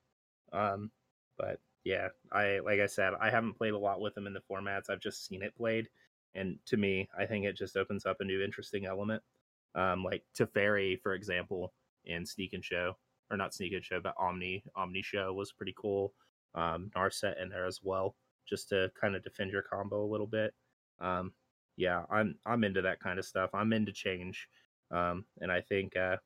[0.52, 0.92] Um,
[1.38, 4.42] but yeah, I like I said, I haven't played a lot with them in the
[4.50, 4.90] formats.
[4.90, 5.88] I've just seen it played,
[6.34, 9.22] and to me, I think it just opens up a new interesting element.
[9.76, 11.74] Um, like Teferi, for example,
[12.06, 12.98] in Sneak and Show,
[13.30, 16.14] or not Sneak and Show, but Omni Omni Show was pretty cool.
[16.54, 18.16] Um, Narset in there as well,
[18.48, 20.54] just to kind of defend your combo a little bit.
[21.00, 21.34] Um,
[21.78, 23.50] yeah, I'm I'm into that kind of stuff.
[23.54, 24.48] I'm into change.
[24.92, 26.18] Um, and I think, uh,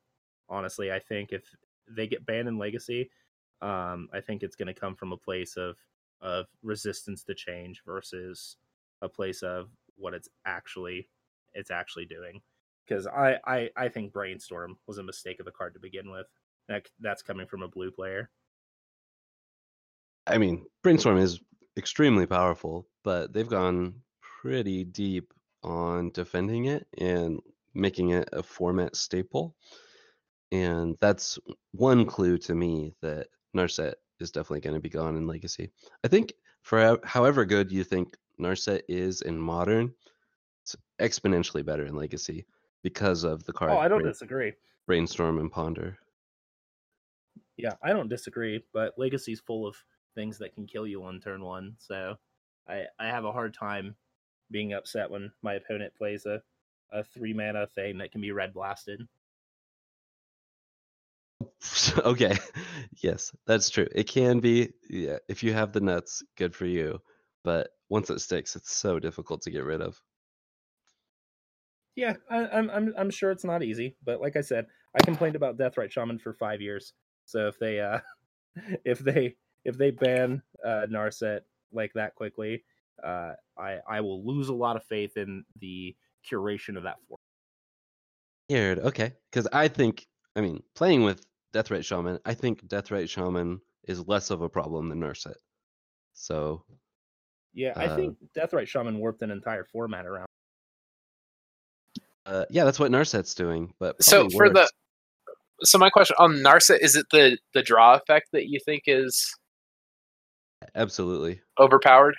[0.48, 1.44] honestly, I think if
[1.88, 3.10] they get banned in Legacy,
[3.62, 5.76] um, I think it's going to come from a place of
[6.20, 8.56] of resistance to change versus
[9.00, 11.08] a place of what it's actually
[11.54, 12.40] it's actually doing.
[12.90, 16.26] Because I, I I think Brainstorm was a mistake of the card to begin with.
[16.68, 18.30] That that's coming from a blue player.
[20.26, 21.40] I mean, Brainstorm is
[21.76, 27.40] extremely powerful, but they've gone pretty deep on defending it and
[27.74, 29.54] making it a format staple.
[30.52, 31.38] And that's
[31.72, 35.70] one clue to me that Narset is definitely going to be gone in Legacy.
[36.04, 39.92] I think for however good you think Narset is in Modern,
[40.62, 42.46] it's exponentially better in Legacy
[42.82, 44.52] because of the card Oh, I don't Brain- disagree.
[44.86, 45.96] Brainstorm and Ponder.
[47.56, 49.76] Yeah, I don't disagree, but Legacy's full of
[50.14, 52.16] things that can kill you on turn one, so
[52.68, 53.94] I I have a hard time
[54.50, 56.42] being upset when my opponent plays a,
[56.90, 59.06] a three mana thing that can be red blasted.
[62.04, 62.36] okay
[63.02, 66.98] yes that's true it can be yeah if you have the nuts good for you
[67.44, 69.98] but once it sticks it's so difficult to get rid of
[71.96, 75.36] Yeah, I, I'm I'm I'm sure it's not easy, but like I said, I complained
[75.36, 76.94] about Deathrite Shaman for five years.
[77.24, 78.00] So if they uh
[78.84, 82.64] if they if they ban uh Narset like that quickly,
[83.02, 87.18] uh I I will lose a lot of faith in the curation of that form.
[88.48, 88.78] Weird.
[88.80, 94.06] Okay, because I think I mean playing with Deathrite Shaman, I think Deathrite Shaman is
[94.08, 95.36] less of a problem than Narset.
[96.14, 96.66] So
[97.52, 100.26] Yeah, I Uh, think Deathrite Shaman warped an entire format around.
[102.26, 103.72] Uh, yeah, that's what Narset's doing.
[103.78, 104.68] But So for the
[105.62, 109.34] so my question on Narset is it the the draw effect that you think is
[110.74, 112.16] absolutely overpowered?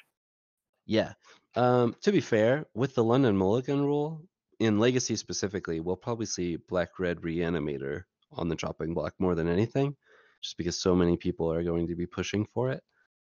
[0.86, 1.14] Yeah.
[1.56, 4.24] Um, to be fair, with the London Mulligan rule,
[4.60, 9.50] in Legacy specifically, we'll probably see Black Red Reanimator on the chopping block more than
[9.50, 9.96] anything,
[10.42, 12.84] just because so many people are going to be pushing for it.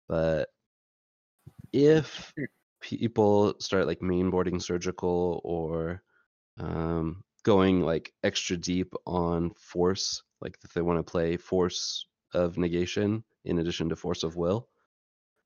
[0.08, 0.50] But
[1.74, 2.44] if Hmm.
[2.82, 6.04] people start like mainboarding surgical or
[6.60, 12.58] um, going like extra deep on force, like if they want to play force of
[12.58, 14.68] negation in addition to force of will,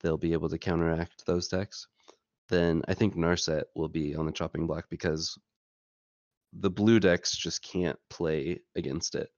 [0.02, 1.88] they'll be able to counteract those decks
[2.50, 5.38] then I think Narset will be on the chopping block because
[6.54, 9.30] the blue decks just can't play against it.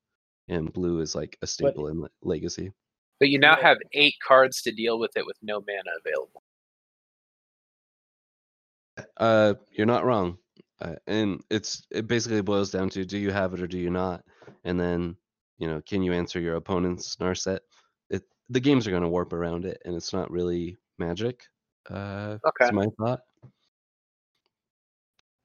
[0.50, 2.72] And blue is like a staple in Le- Legacy.
[3.20, 6.44] But you now have eight cards to deal with it with no mana available.
[9.18, 10.38] Uh, you're not wrong,
[10.82, 13.90] uh, and it's it basically boils down to do you have it or do you
[13.90, 14.24] not,
[14.64, 15.16] and then
[15.58, 17.60] you know can you answer your opponent's Narset?
[18.10, 21.44] It the games are going to warp around it, and it's not really magic.
[21.90, 22.52] Uh, Okay.
[22.66, 23.22] That's my thought.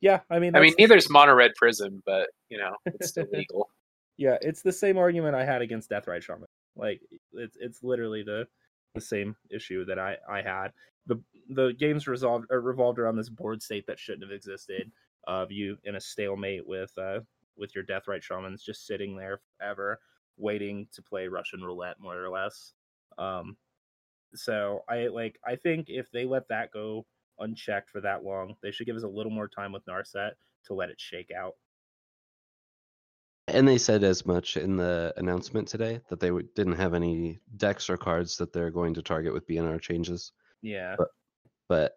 [0.00, 3.08] Yeah, I mean, I mean, that's- neither is Mono Red Prison, but you know, it's
[3.08, 3.70] still legal.
[4.16, 6.48] Yeah, it's the same argument I had against Deathrite Shaman.
[6.76, 7.00] Like
[7.32, 8.46] it's it's literally the
[8.94, 10.72] the same issue that I I had.
[11.06, 14.90] The the games resolved or revolved around this board state that shouldn't have existed
[15.26, 17.20] of you in a stalemate with uh
[17.56, 20.00] with your Deathrite Shamans just sitting there forever
[20.38, 22.72] waiting to play Russian roulette more or less.
[23.18, 23.56] Um
[24.35, 27.06] so I like I think if they let that go
[27.38, 30.32] unchecked for that long, they should give us a little more time with Narset
[30.66, 31.54] to let it shake out.
[33.48, 37.40] And they said as much in the announcement today that they w- didn't have any
[37.56, 40.32] decks or cards that they're going to target with B&R changes.
[40.62, 40.94] Yeah.
[41.68, 41.92] But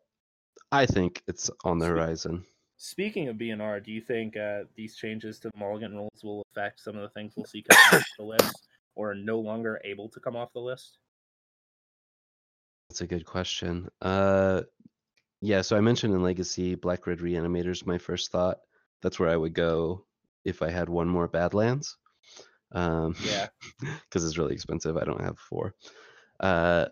[0.72, 2.46] I think it's on the horizon.
[2.78, 6.82] Speaking of B&R, do you think uh, these changes to the mulligan rules will affect
[6.82, 10.10] some of the things we'll see coming off the list, or are no longer able
[10.10, 10.98] to come off the list?
[12.90, 13.90] That's a good question.
[14.02, 14.64] Uh,
[15.42, 18.58] yeah, so I mentioned in Legacy, Black Red Reanimator's my first thought.
[19.02, 20.06] That's where I would go
[20.44, 21.98] if I had one more Badlands.
[22.72, 23.48] Um, Yeah.
[23.80, 24.98] because it's really expensive.
[24.98, 25.76] I don't have four.
[26.40, 26.88] Uh,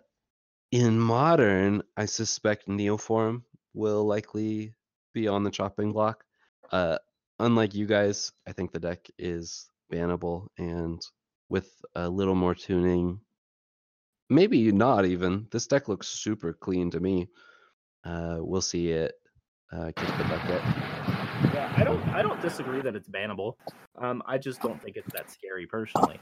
[0.72, 3.42] in Modern, I suspect Neoform
[3.74, 4.74] will likely
[5.14, 6.24] be on the chopping block.
[6.70, 6.98] Uh,
[7.38, 11.00] unlike you guys, I think the deck is bannable, and
[11.48, 13.20] with a little more tuning,
[14.28, 15.46] maybe not even.
[15.50, 17.28] This deck looks super clean to me.
[18.04, 19.14] Uh, we'll see it
[19.72, 20.62] uh, kick the bucket.
[21.54, 23.54] Yeah, I don't I don't disagree that it's bannable.
[23.98, 26.20] Um, I just don't think it's that scary personally.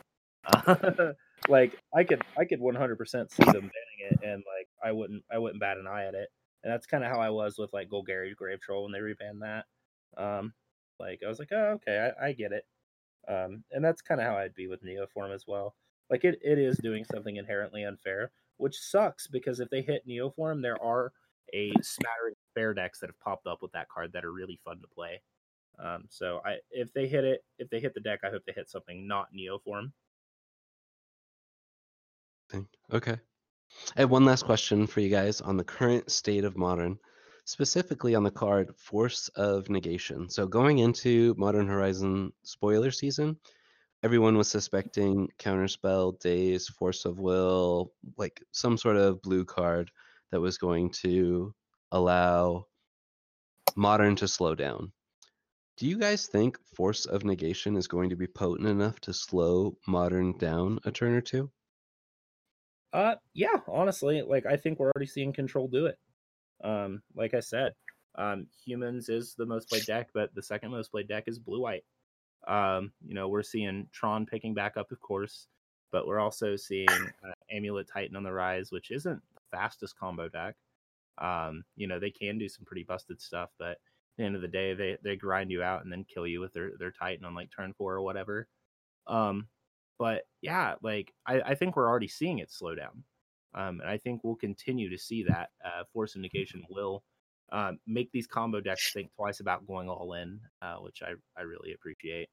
[1.49, 3.71] Like I could I could 100% see them banning
[4.11, 6.29] it, and like I wouldn't I wouldn't bat an eye at it.
[6.63, 9.41] And that's kind of how I was with like Golgari Grave Troll when they rebanned
[9.41, 9.67] that.
[10.17, 10.55] Um,
[10.99, 12.67] like I was like, oh okay, I, I get it.
[13.29, 15.75] Um, and that's kind of how I'd be with Neoform as well.
[16.11, 20.63] Like it, it is doing something inherently unfair, which sucks because if they hit Neoform,
[20.63, 21.13] there are
[21.55, 24.61] a smattering of fair decks that have popped up with that card that are really
[24.65, 25.23] fun to play.
[25.79, 28.53] Um, so I if they hit it, if they hit the deck, I hope they
[28.53, 29.93] hit something not Neoform.
[32.93, 33.19] Okay.
[33.97, 36.99] I have one last question for you guys on the current state of modern,
[37.45, 40.29] specifically on the card Force of Negation.
[40.31, 43.37] So going into Modern Horizon spoiler season,
[44.03, 49.91] everyone was suspecting Counterspell, Daze, Force of Will, like some sort of blue card
[50.31, 51.55] that was going to
[51.91, 52.67] allow
[53.77, 54.93] Modern to slow down.
[55.77, 59.77] Do you guys think Force of Negation is going to be potent enough to slow
[59.87, 61.51] Modern down a turn or two?
[62.93, 65.99] Uh, yeah, honestly, like I think we're already seeing Control do it.
[66.63, 67.73] Um, like I said,
[68.17, 71.63] um, Humans is the most played deck, but the second most played deck is Blue
[71.63, 71.85] White.
[72.47, 75.49] Um, you know, we're seeing Tron picking back up, of course,
[75.91, 80.29] but we're also seeing uh, Amulet Titan on the rise, which isn't the fastest combo
[80.29, 80.57] deck.
[81.19, 83.79] Um, you know, they can do some pretty busted stuff, but at
[84.19, 86.53] the end of the day, they they grind you out and then kill you with
[86.53, 88.49] their their Titan on like turn four or whatever.
[89.07, 89.49] Um,
[89.99, 93.05] but yeah, like I, I think we're already seeing it slow down.
[93.55, 95.51] Um, and I think we'll continue to see that.
[95.65, 97.03] Uh, Force of Negation will
[97.53, 101.43] um, make these combo decks think twice about going all in, uh, which I, I
[101.43, 102.29] really appreciate.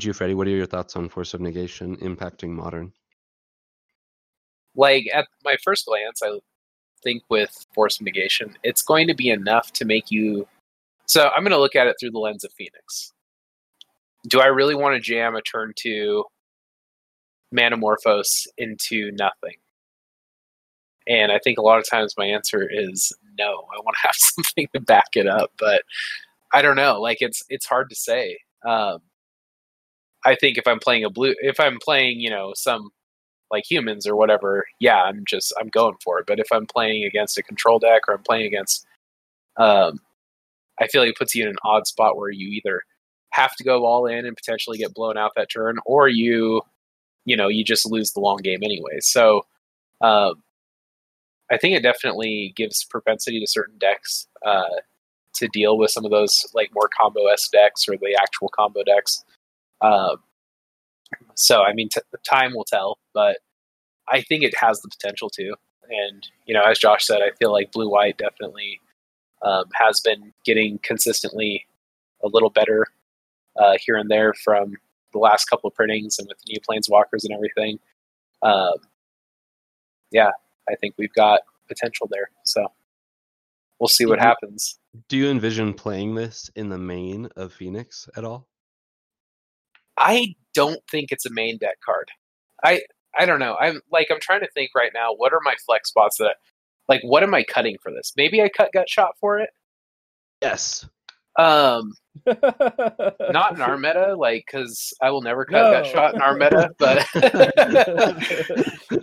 [0.00, 2.92] you, Freddie, what are your thoughts on Force of Negation impacting Modern?
[4.74, 6.40] Like at my first glance, I
[7.02, 10.46] think with Force of Negation, it's going to be enough to make you.
[11.06, 13.12] So I'm going to look at it through the lens of Phoenix.
[14.26, 16.24] Do I really want to jam a turn two
[17.54, 19.56] Manamorphose into nothing?
[21.08, 23.44] And I think a lot of times my answer is no.
[23.46, 25.82] I want to have something to back it up, but
[26.52, 27.00] I don't know.
[27.00, 28.38] Like it's it's hard to say.
[28.66, 29.00] Um,
[30.24, 32.90] I think if I'm playing a blue, if I'm playing, you know, some
[33.50, 36.26] like humans or whatever, yeah, I'm just I'm going for it.
[36.26, 38.86] But if I'm playing against a control deck or I'm playing against,
[39.56, 40.00] um,
[40.80, 42.82] I feel like it puts you in an odd spot where you either
[43.36, 46.62] have to go all in and potentially get blown out that turn, or you,
[47.24, 48.98] you know, you just lose the long game anyway.
[49.00, 49.46] So,
[50.00, 50.42] um,
[51.50, 54.80] I think it definitely gives propensity to certain decks uh,
[55.34, 58.82] to deal with some of those like more combo s decks or the actual combo
[58.82, 59.24] decks.
[59.80, 60.16] Um,
[61.34, 63.38] so I mean, t- time will tell, but
[64.08, 65.54] I think it has the potential to.
[65.88, 68.80] And you know, as Josh said, I feel like blue white definitely
[69.42, 71.66] um, has been getting consistently
[72.24, 72.86] a little better
[73.58, 74.74] uh, here and there from
[75.12, 77.78] the last couple of printings and with the new planeswalkers and everything.
[78.42, 78.74] Um,
[80.10, 80.30] yeah,
[80.68, 82.30] I think we've got potential there.
[82.44, 82.66] So
[83.78, 84.22] we'll see what Mhm.
[84.22, 84.78] happens.
[85.08, 88.48] Do you envision playing this in the main of Phoenix at all?
[89.98, 92.10] I don't think it's a main deck card.
[92.64, 92.82] I
[93.18, 93.56] I don't know.
[93.58, 95.14] I'm like I'm trying to think right now.
[95.14, 96.36] What are my flex spots that
[96.88, 98.12] like what am I cutting for this?
[98.16, 99.50] Maybe I cut gut shot for it.
[100.42, 100.86] Yes.
[101.38, 101.92] Um,
[102.26, 105.90] not in our meta, like because I will never cut gut No.
[105.92, 106.70] shot in our meta.
[106.78, 107.06] But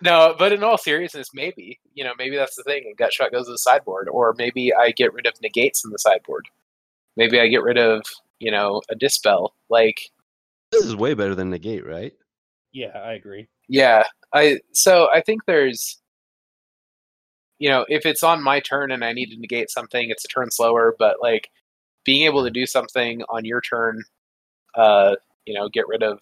[0.00, 2.84] no, but in all seriousness, maybe you know maybe that's the thing.
[2.86, 5.90] And gut shot goes to the sideboard, or maybe I get rid of negates in
[5.90, 6.46] the sideboard.
[7.16, 8.02] Maybe I get rid of
[8.38, 9.54] you know a dispel.
[9.68, 10.00] Like
[10.72, 12.12] This is way better than negate, right?
[12.72, 13.48] yeah, I agree.
[13.68, 16.00] Yeah, I so I think there's
[17.60, 20.28] you know, if it's on my turn and I need to negate something, it's a
[20.28, 21.50] turn slower, but like
[22.04, 24.02] being able to do something on your turn,
[24.74, 26.18] uh, you know, get rid of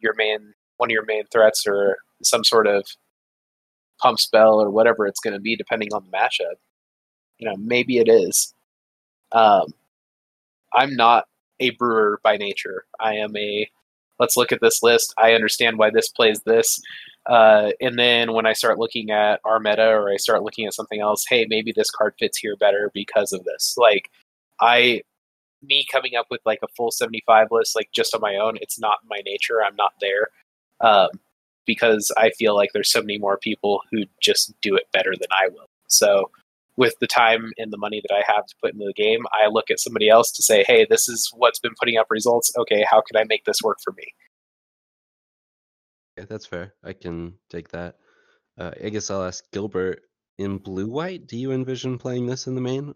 [0.00, 2.84] your main one of your main threats or some sort of
[4.00, 6.56] pump spell or whatever it's going to be depending on the matchup.
[7.38, 8.54] You know, maybe it is.
[9.32, 9.66] Um,
[10.72, 11.26] I'm not
[11.60, 12.84] a brewer by nature.
[12.98, 13.68] I am a
[14.24, 15.12] let's look at this list.
[15.18, 16.80] I understand why this plays this.
[17.26, 20.72] Uh, and then when I start looking at our meta or I start looking at
[20.72, 23.74] something else, hey, maybe this card fits here better because of this.
[23.76, 24.10] Like,
[24.62, 25.02] I,
[25.62, 28.80] me coming up with like a full 75 list, like just on my own, it's
[28.80, 29.62] not my nature.
[29.62, 30.28] I'm not there.
[30.80, 31.08] Um,
[31.66, 35.28] because I feel like there's so many more people who just do it better than
[35.32, 35.66] I will.
[35.88, 36.30] So,
[36.76, 39.48] with the time and the money that I have to put into the game, I
[39.48, 42.52] look at somebody else to say, hey, this is what's been putting up results.
[42.58, 44.04] Okay, how can I make this work for me?
[46.16, 46.74] Yeah, that's fair.
[46.82, 47.96] I can take that.
[48.58, 50.02] Uh, I guess I'll ask Gilbert.
[50.36, 52.92] In blue white, do you envision playing this in the main?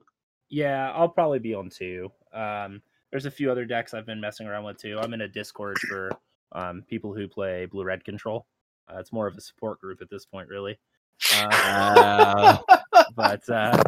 [0.50, 2.10] Yeah, I'll probably be on two.
[2.32, 4.98] Um, there's a few other decks I've been messing around with too.
[5.00, 6.10] I'm in a Discord for
[6.52, 8.46] um, people who play blue red control.
[8.92, 10.78] Uh, it's more of a support group at this point, really.
[11.34, 12.58] Uh,
[13.16, 13.82] but uh,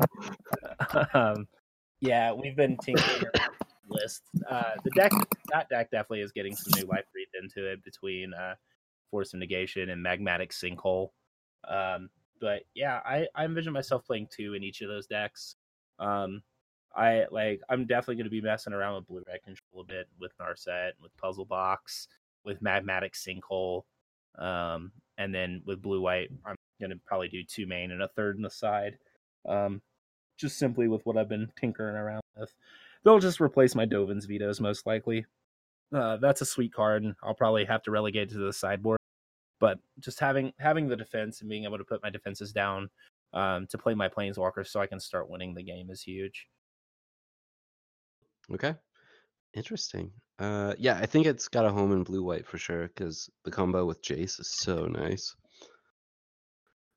[1.15, 1.49] um,
[2.01, 3.25] yeah, we've been tinkering
[3.89, 4.23] list.
[4.49, 5.13] Uh, the deck,
[5.53, 8.55] that deck definitely is getting some new life breathed into it between uh,
[9.11, 11.11] Force of Negation and Magmatic Sinkhole.
[11.69, 12.09] Um,
[12.41, 15.57] but yeah, I, I envision myself playing two in each of those decks.
[15.99, 16.43] Um,
[16.97, 20.09] I like I'm definitely going to be messing around with blue red control a bit
[20.19, 22.09] with Narset, with Puzzle Box,
[22.45, 23.83] with Magmatic Sinkhole,
[24.39, 28.09] um, and then with blue white, I'm going to probably do two main and a
[28.09, 28.99] third in the side.
[29.49, 29.83] Um,
[30.39, 32.53] just simply with what I've been tinkering around with.
[33.05, 35.27] They'll just replace my Dovin's vetoes most likely.
[35.93, 38.99] Uh, that's a sweet card, and I'll probably have to relegate to the sideboard.
[39.59, 42.89] But just having having the defense and being able to put my defenses down
[43.35, 46.47] um, to play my planeswalkers so I can start winning the game is huge.
[48.53, 48.75] Okay.
[49.55, 50.13] Interesting.
[50.39, 53.51] Uh, yeah, I think it's got a home in blue white for sure because the
[53.51, 55.35] combo with Jace is so nice.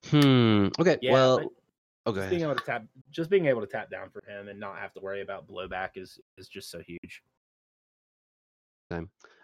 [0.05, 0.67] Hmm.
[0.79, 0.97] Okay.
[1.01, 1.37] Yeah, well.
[1.37, 1.47] but
[2.05, 4.59] Oh, just being able to tap just being able to tap down for him and
[4.59, 7.23] not have to worry about blowback is is just so huge.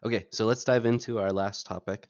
[0.06, 2.08] Okay, so let's dive into our last topic.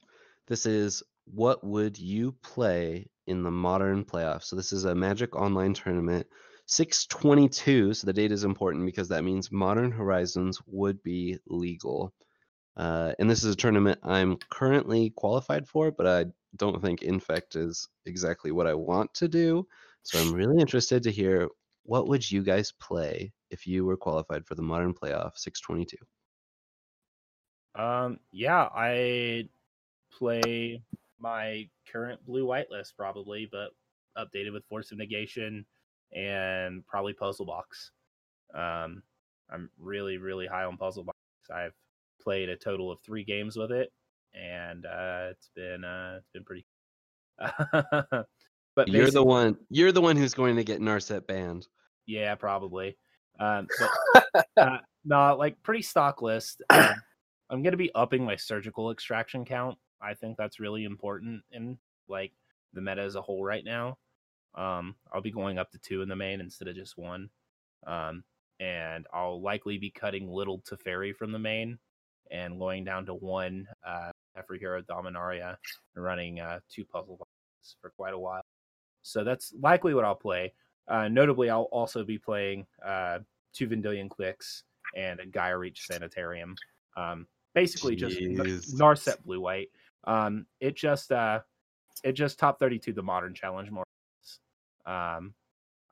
[0.48, 4.46] This is what would you play in the modern playoffs?
[4.46, 6.28] So this is a Magic Online tournament.
[6.66, 12.14] 622, so the date is important because that means Modern Horizons would be legal.
[12.80, 16.26] Uh, and this is a tournament I'm currently qualified for, but I
[16.56, 19.68] don't think Infect is exactly what I want to do.
[20.04, 21.50] So I'm really interested to hear
[21.84, 25.98] what would you guys play if you were qualified for the Modern Playoff 622?
[27.76, 29.50] Um, yeah, I
[30.18, 30.82] play
[31.20, 33.72] my current blue white list probably, but
[34.18, 35.66] updated with Force of Negation
[36.16, 37.92] and probably Puzzle Box.
[38.56, 39.04] Um,
[39.52, 41.18] I'm really, really high on Puzzle Box.
[41.54, 41.74] I've
[42.22, 43.92] played a total of three games with it,
[44.34, 46.66] and uh, it's been uh, it's been pretty.
[48.76, 49.58] but You're the one.
[49.70, 51.68] You're the one who's going to get Narset banned.
[52.06, 52.98] Yeah, probably.
[53.40, 53.68] Um,
[54.34, 56.62] but, uh, no, like pretty stock list.
[56.70, 56.94] Um,
[57.50, 59.78] I'm gonna be upping my surgical extraction count.
[60.02, 62.32] I think that's really important in like
[62.74, 63.98] the meta as a whole right now.
[64.56, 67.30] Um, I'll be going up to two in the main instead of just one.
[67.86, 68.24] Um,
[68.60, 71.80] and I'll likely be cutting little Teferi from the main
[72.32, 75.56] and going down to one uh Teferi hero Dominaria
[75.96, 78.42] and running uh two puzzle boxes for quite a while.
[79.02, 80.54] So that's likely what I'll play.
[80.88, 83.20] Uh, notably, I'll also be playing uh,
[83.54, 84.64] two Vendilion Cliques
[84.96, 86.56] and a Geier Reach Sanitarium.
[86.98, 89.70] Um, basically, just N- Narset Blue White.
[90.06, 91.42] Um, it just uh,
[92.04, 93.84] it just top thirty two the Modern Challenge more.
[94.86, 95.34] Um,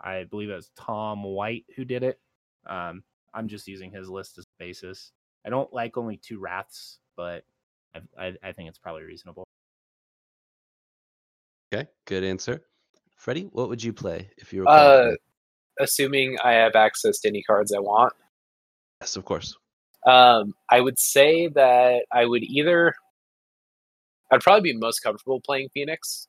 [0.02, 2.20] I believe it was Tom White who did it.
[2.66, 5.12] Um, I'm just using his list as a basis.
[5.46, 7.44] I don't like only two Wraths, but
[7.96, 9.46] I, I, I think it's probably reasonable.
[11.74, 12.64] Okay, good answer.
[13.16, 15.12] Freddie, what would you play if you were Uh,
[15.80, 18.14] assuming I have access to any cards I want.
[19.02, 19.56] Yes, of course.
[20.06, 22.94] Um, I would say that I would either
[24.32, 26.28] I'd probably be most comfortable playing Phoenix.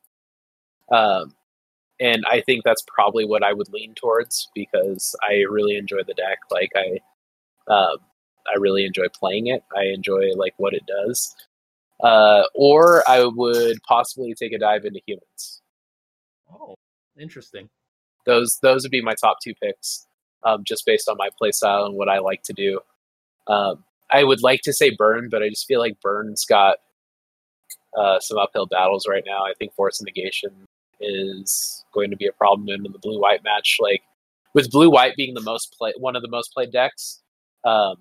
[0.93, 1.35] Um,
[2.01, 6.15] and I think that's probably what I would lean towards because I really enjoy the
[6.15, 6.39] deck.
[6.51, 7.99] Like I, um,
[8.53, 9.63] I really enjoy playing it.
[9.77, 11.35] I enjoy like what it does.
[12.03, 15.61] Uh, or I would possibly take a dive into humans.
[16.53, 16.77] Oh,
[17.19, 17.69] interesting.
[18.27, 20.07] Those those would be my top two picks,
[20.45, 22.81] um, just based on my playstyle and what I like to do.
[23.49, 26.77] Um, I would like to say burn, but I just feel like burn's got
[27.97, 29.45] uh, some uphill battles right now.
[29.45, 30.51] I think force negation
[31.01, 33.79] is going to be a problem in the blue white match.
[33.81, 34.03] Like
[34.55, 37.23] with blue white being the most play one of the most played decks,
[37.65, 37.97] um,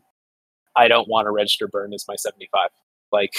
[0.78, 2.70] I don't want to register burn as my seventy five.
[3.12, 3.34] Like,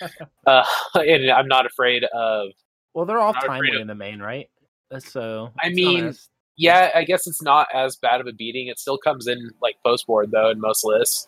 [0.46, 0.64] uh,
[0.94, 2.48] and I'm not afraid of.
[2.94, 4.48] Well, they're all timely of- in the main, right?
[4.90, 8.66] Uh, So I mean, as- Yeah, I guess it's not as bad of a beating.
[8.68, 11.26] It still comes in like post board though in most lists.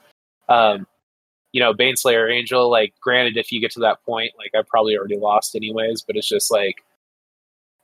[0.49, 0.87] Um,
[1.53, 2.69] you know, Baneslayer Angel.
[2.71, 6.03] Like, granted, if you get to that point, like I probably already lost anyways.
[6.03, 6.83] But it's just like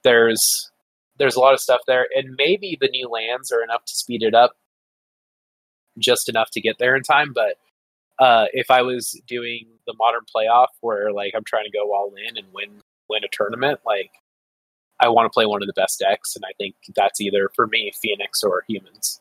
[0.05, 0.71] there's
[1.19, 4.23] there's a lot of stuff there, and maybe the new lands are enough to speed
[4.23, 4.53] it up,
[5.99, 7.33] just enough to get there in time.
[7.35, 7.57] But
[8.21, 12.13] uh, if I was doing the modern playoff where like I'm trying to go all
[12.29, 14.11] in and win win a tournament, like
[15.01, 17.67] I want to play one of the best decks, and I think that's either for
[17.67, 19.21] me Phoenix or Humans.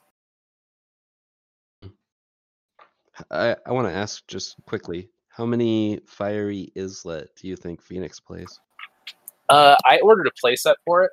[3.31, 8.19] I, I want to ask just quickly how many fiery islet do you think Phoenix
[8.19, 8.59] plays?
[9.49, 11.11] Uh, I ordered a playset for it,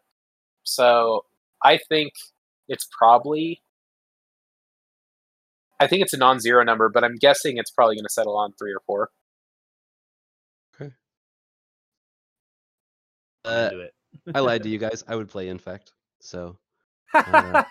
[0.64, 1.24] so
[1.62, 2.12] I think
[2.68, 3.62] it's probably.
[5.78, 8.52] I think it's a non-zero number, but I'm guessing it's probably going to settle on
[8.58, 9.10] three or four.
[13.44, 13.94] Uh, do it.
[14.34, 15.04] I lied to you guys.
[15.06, 15.92] I would play Infect.
[16.20, 16.56] So
[17.14, 17.62] Uh,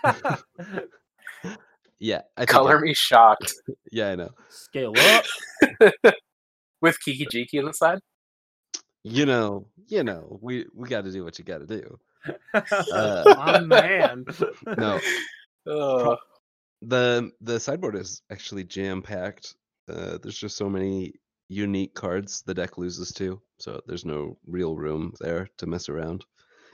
[2.00, 3.54] yeah, I Color I- me shocked
[3.92, 4.30] Yeah, I know.
[4.50, 5.26] Scale up.
[6.82, 8.00] with Kiki Jiki on the side.
[9.04, 12.00] You know, you know, we we got to do what you got to do.
[12.54, 14.26] My man.
[14.78, 15.00] No,
[15.68, 16.18] Ugh.
[16.88, 19.56] The the sideboard is actually jam packed.
[19.90, 21.14] Uh, there's just so many
[21.48, 26.26] unique cards the deck loses to, so there's no real room there to mess around.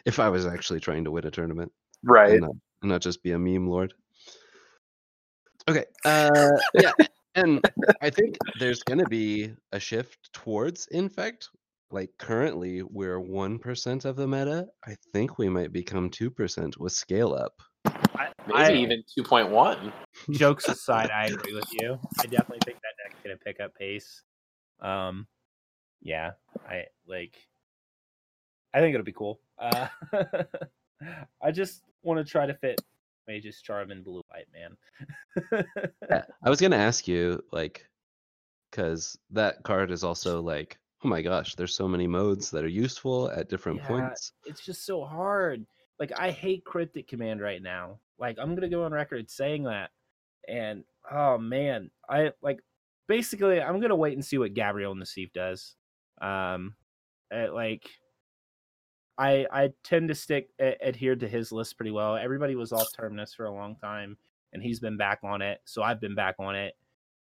[0.05, 1.71] If I was actually trying to win a tournament,
[2.03, 2.31] right.
[2.31, 2.51] and not,
[2.81, 3.93] and not just be a meme lord.
[5.69, 6.91] Okay, uh, yeah,
[7.35, 7.63] and
[8.01, 11.49] I think there's gonna be a shift towards infect.
[11.91, 14.67] Like currently, we're one percent of the meta.
[14.85, 17.61] I think we might become two percent with scale up.
[17.85, 19.91] I, Maybe I- even two point one.
[20.31, 21.99] jokes aside, I agree with you.
[22.19, 24.23] I definitely think that deck's gonna pick up pace.
[24.79, 25.27] Um,
[26.01, 26.31] yeah,
[26.67, 27.35] I like.
[28.73, 29.39] I think it'll be cool.
[29.59, 29.87] Uh,
[31.41, 32.79] I just want to try to fit
[33.27, 34.77] Mage's Charm and Blue White, man.
[36.09, 37.85] Yeah, I was gonna ask you like,
[38.69, 42.67] because that card is also like, oh my gosh, there's so many modes that are
[42.69, 44.33] useful at different Yeah, points.
[44.45, 45.65] it's just so hard.
[46.01, 47.99] Like I hate cryptic command right now.
[48.17, 49.91] Like I'm gonna go on record saying that.
[50.49, 52.59] And oh man, I like
[53.07, 55.75] basically I'm gonna wait and see what Gabriel Nassif does.
[56.19, 56.73] Um,
[57.31, 57.87] eh, like
[59.15, 62.17] I I tend to stick a- adhere to his list pretty well.
[62.17, 64.17] Everybody was off terminus for a long time,
[64.53, 65.61] and he's been back on it.
[65.65, 66.75] So I've been back on it,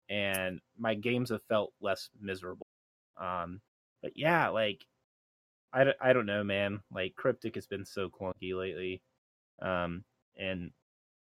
[0.07, 2.67] and my games have felt less miserable.
[3.19, 3.59] Um,
[4.03, 4.86] but yeah, like
[5.74, 6.82] I don't, I don't know, man.
[6.93, 9.01] Like cryptic has been so clunky lately,
[9.61, 10.03] um,
[10.38, 10.72] and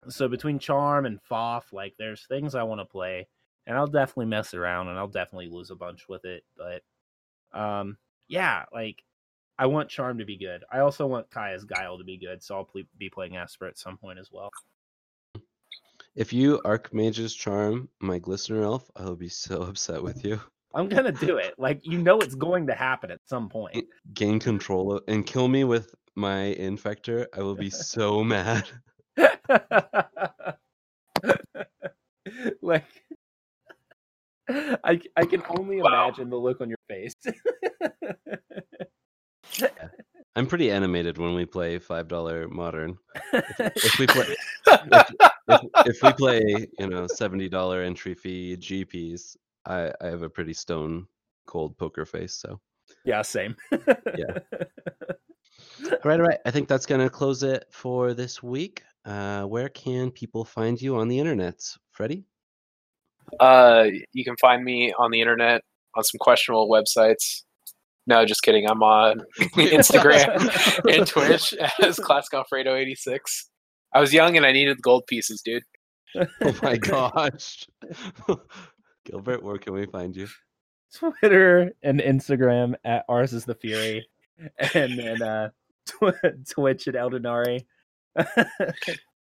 [0.09, 3.28] so between charm and foff, like there's things I want to play,
[3.66, 6.45] and I'll definitely mess around, and I'll definitely lose a bunch with it.
[6.57, 6.83] But,
[7.59, 9.03] um, yeah, like
[9.59, 10.64] I want charm to be good.
[10.72, 13.97] I also want Kaya's guile to be good, so I'll be playing Esper at some
[13.97, 14.51] point as well.
[16.14, 20.41] If you Archmage's Charm, my Glistener Elf, I will be so upset with you.
[20.75, 21.55] I'm gonna do it.
[21.59, 23.85] Like you know, it's going to happen at some point.
[24.14, 27.27] Gain control of, and kill me with my Infector.
[27.35, 28.64] I will be so mad.
[32.62, 32.85] like
[34.49, 36.09] I I can only Wow.
[36.09, 37.14] imagine the look on your face.
[40.35, 42.97] I'm pretty animated when we play five dollar modern.
[43.33, 44.35] If we play,
[45.49, 49.37] if, if we play, you know, seventy dollar entry fee GPs,
[49.67, 51.07] I I have a pretty stone
[51.47, 52.35] cold poker face.
[52.35, 52.61] So
[53.05, 53.57] yeah, same.
[53.71, 54.39] Yeah.
[55.91, 56.39] all right, all right.
[56.45, 58.83] I think that's gonna close it for this week.
[59.05, 61.61] Uh, where can people find you on the internet,
[61.91, 62.25] Freddie?
[63.41, 65.63] Uh, you can find me on the internet
[65.95, 67.43] on some questionable websites.
[68.07, 68.69] No, just kidding.
[68.69, 73.19] I'm on Instagram and Twitch as Classic Alfredo86.
[73.95, 75.63] I was young and I needed gold pieces, dude.
[76.17, 77.67] Oh my gosh.
[79.05, 80.29] Gilbert, where can we find you?
[80.95, 84.07] Twitter and Instagram at ours is the fury,
[84.75, 85.51] and then uh,
[85.87, 87.65] tw- Twitch at Eldenari.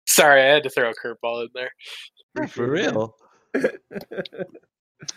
[0.07, 2.49] Sorry, I had to throw a curveball in there.
[2.49, 3.17] For real.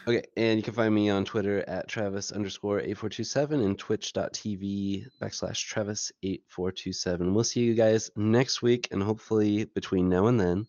[0.08, 5.64] Okay, and you can find me on Twitter at Travis underscore 8427 and twitch.tv backslash
[5.64, 7.34] Travis 8427.
[7.34, 10.66] We'll see you guys next week, and hopefully between now and then,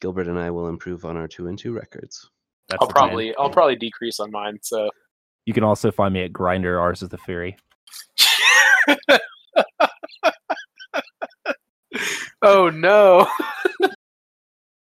[0.00, 2.30] Gilbert and I will improve on our two and two records.
[2.68, 3.08] That's I'll the plan.
[3.08, 4.58] probably I'll probably decrease on mine.
[4.62, 4.90] So
[5.46, 6.80] You can also find me at Grinder.
[6.80, 7.56] Ours is the fury.
[12.42, 13.26] oh no.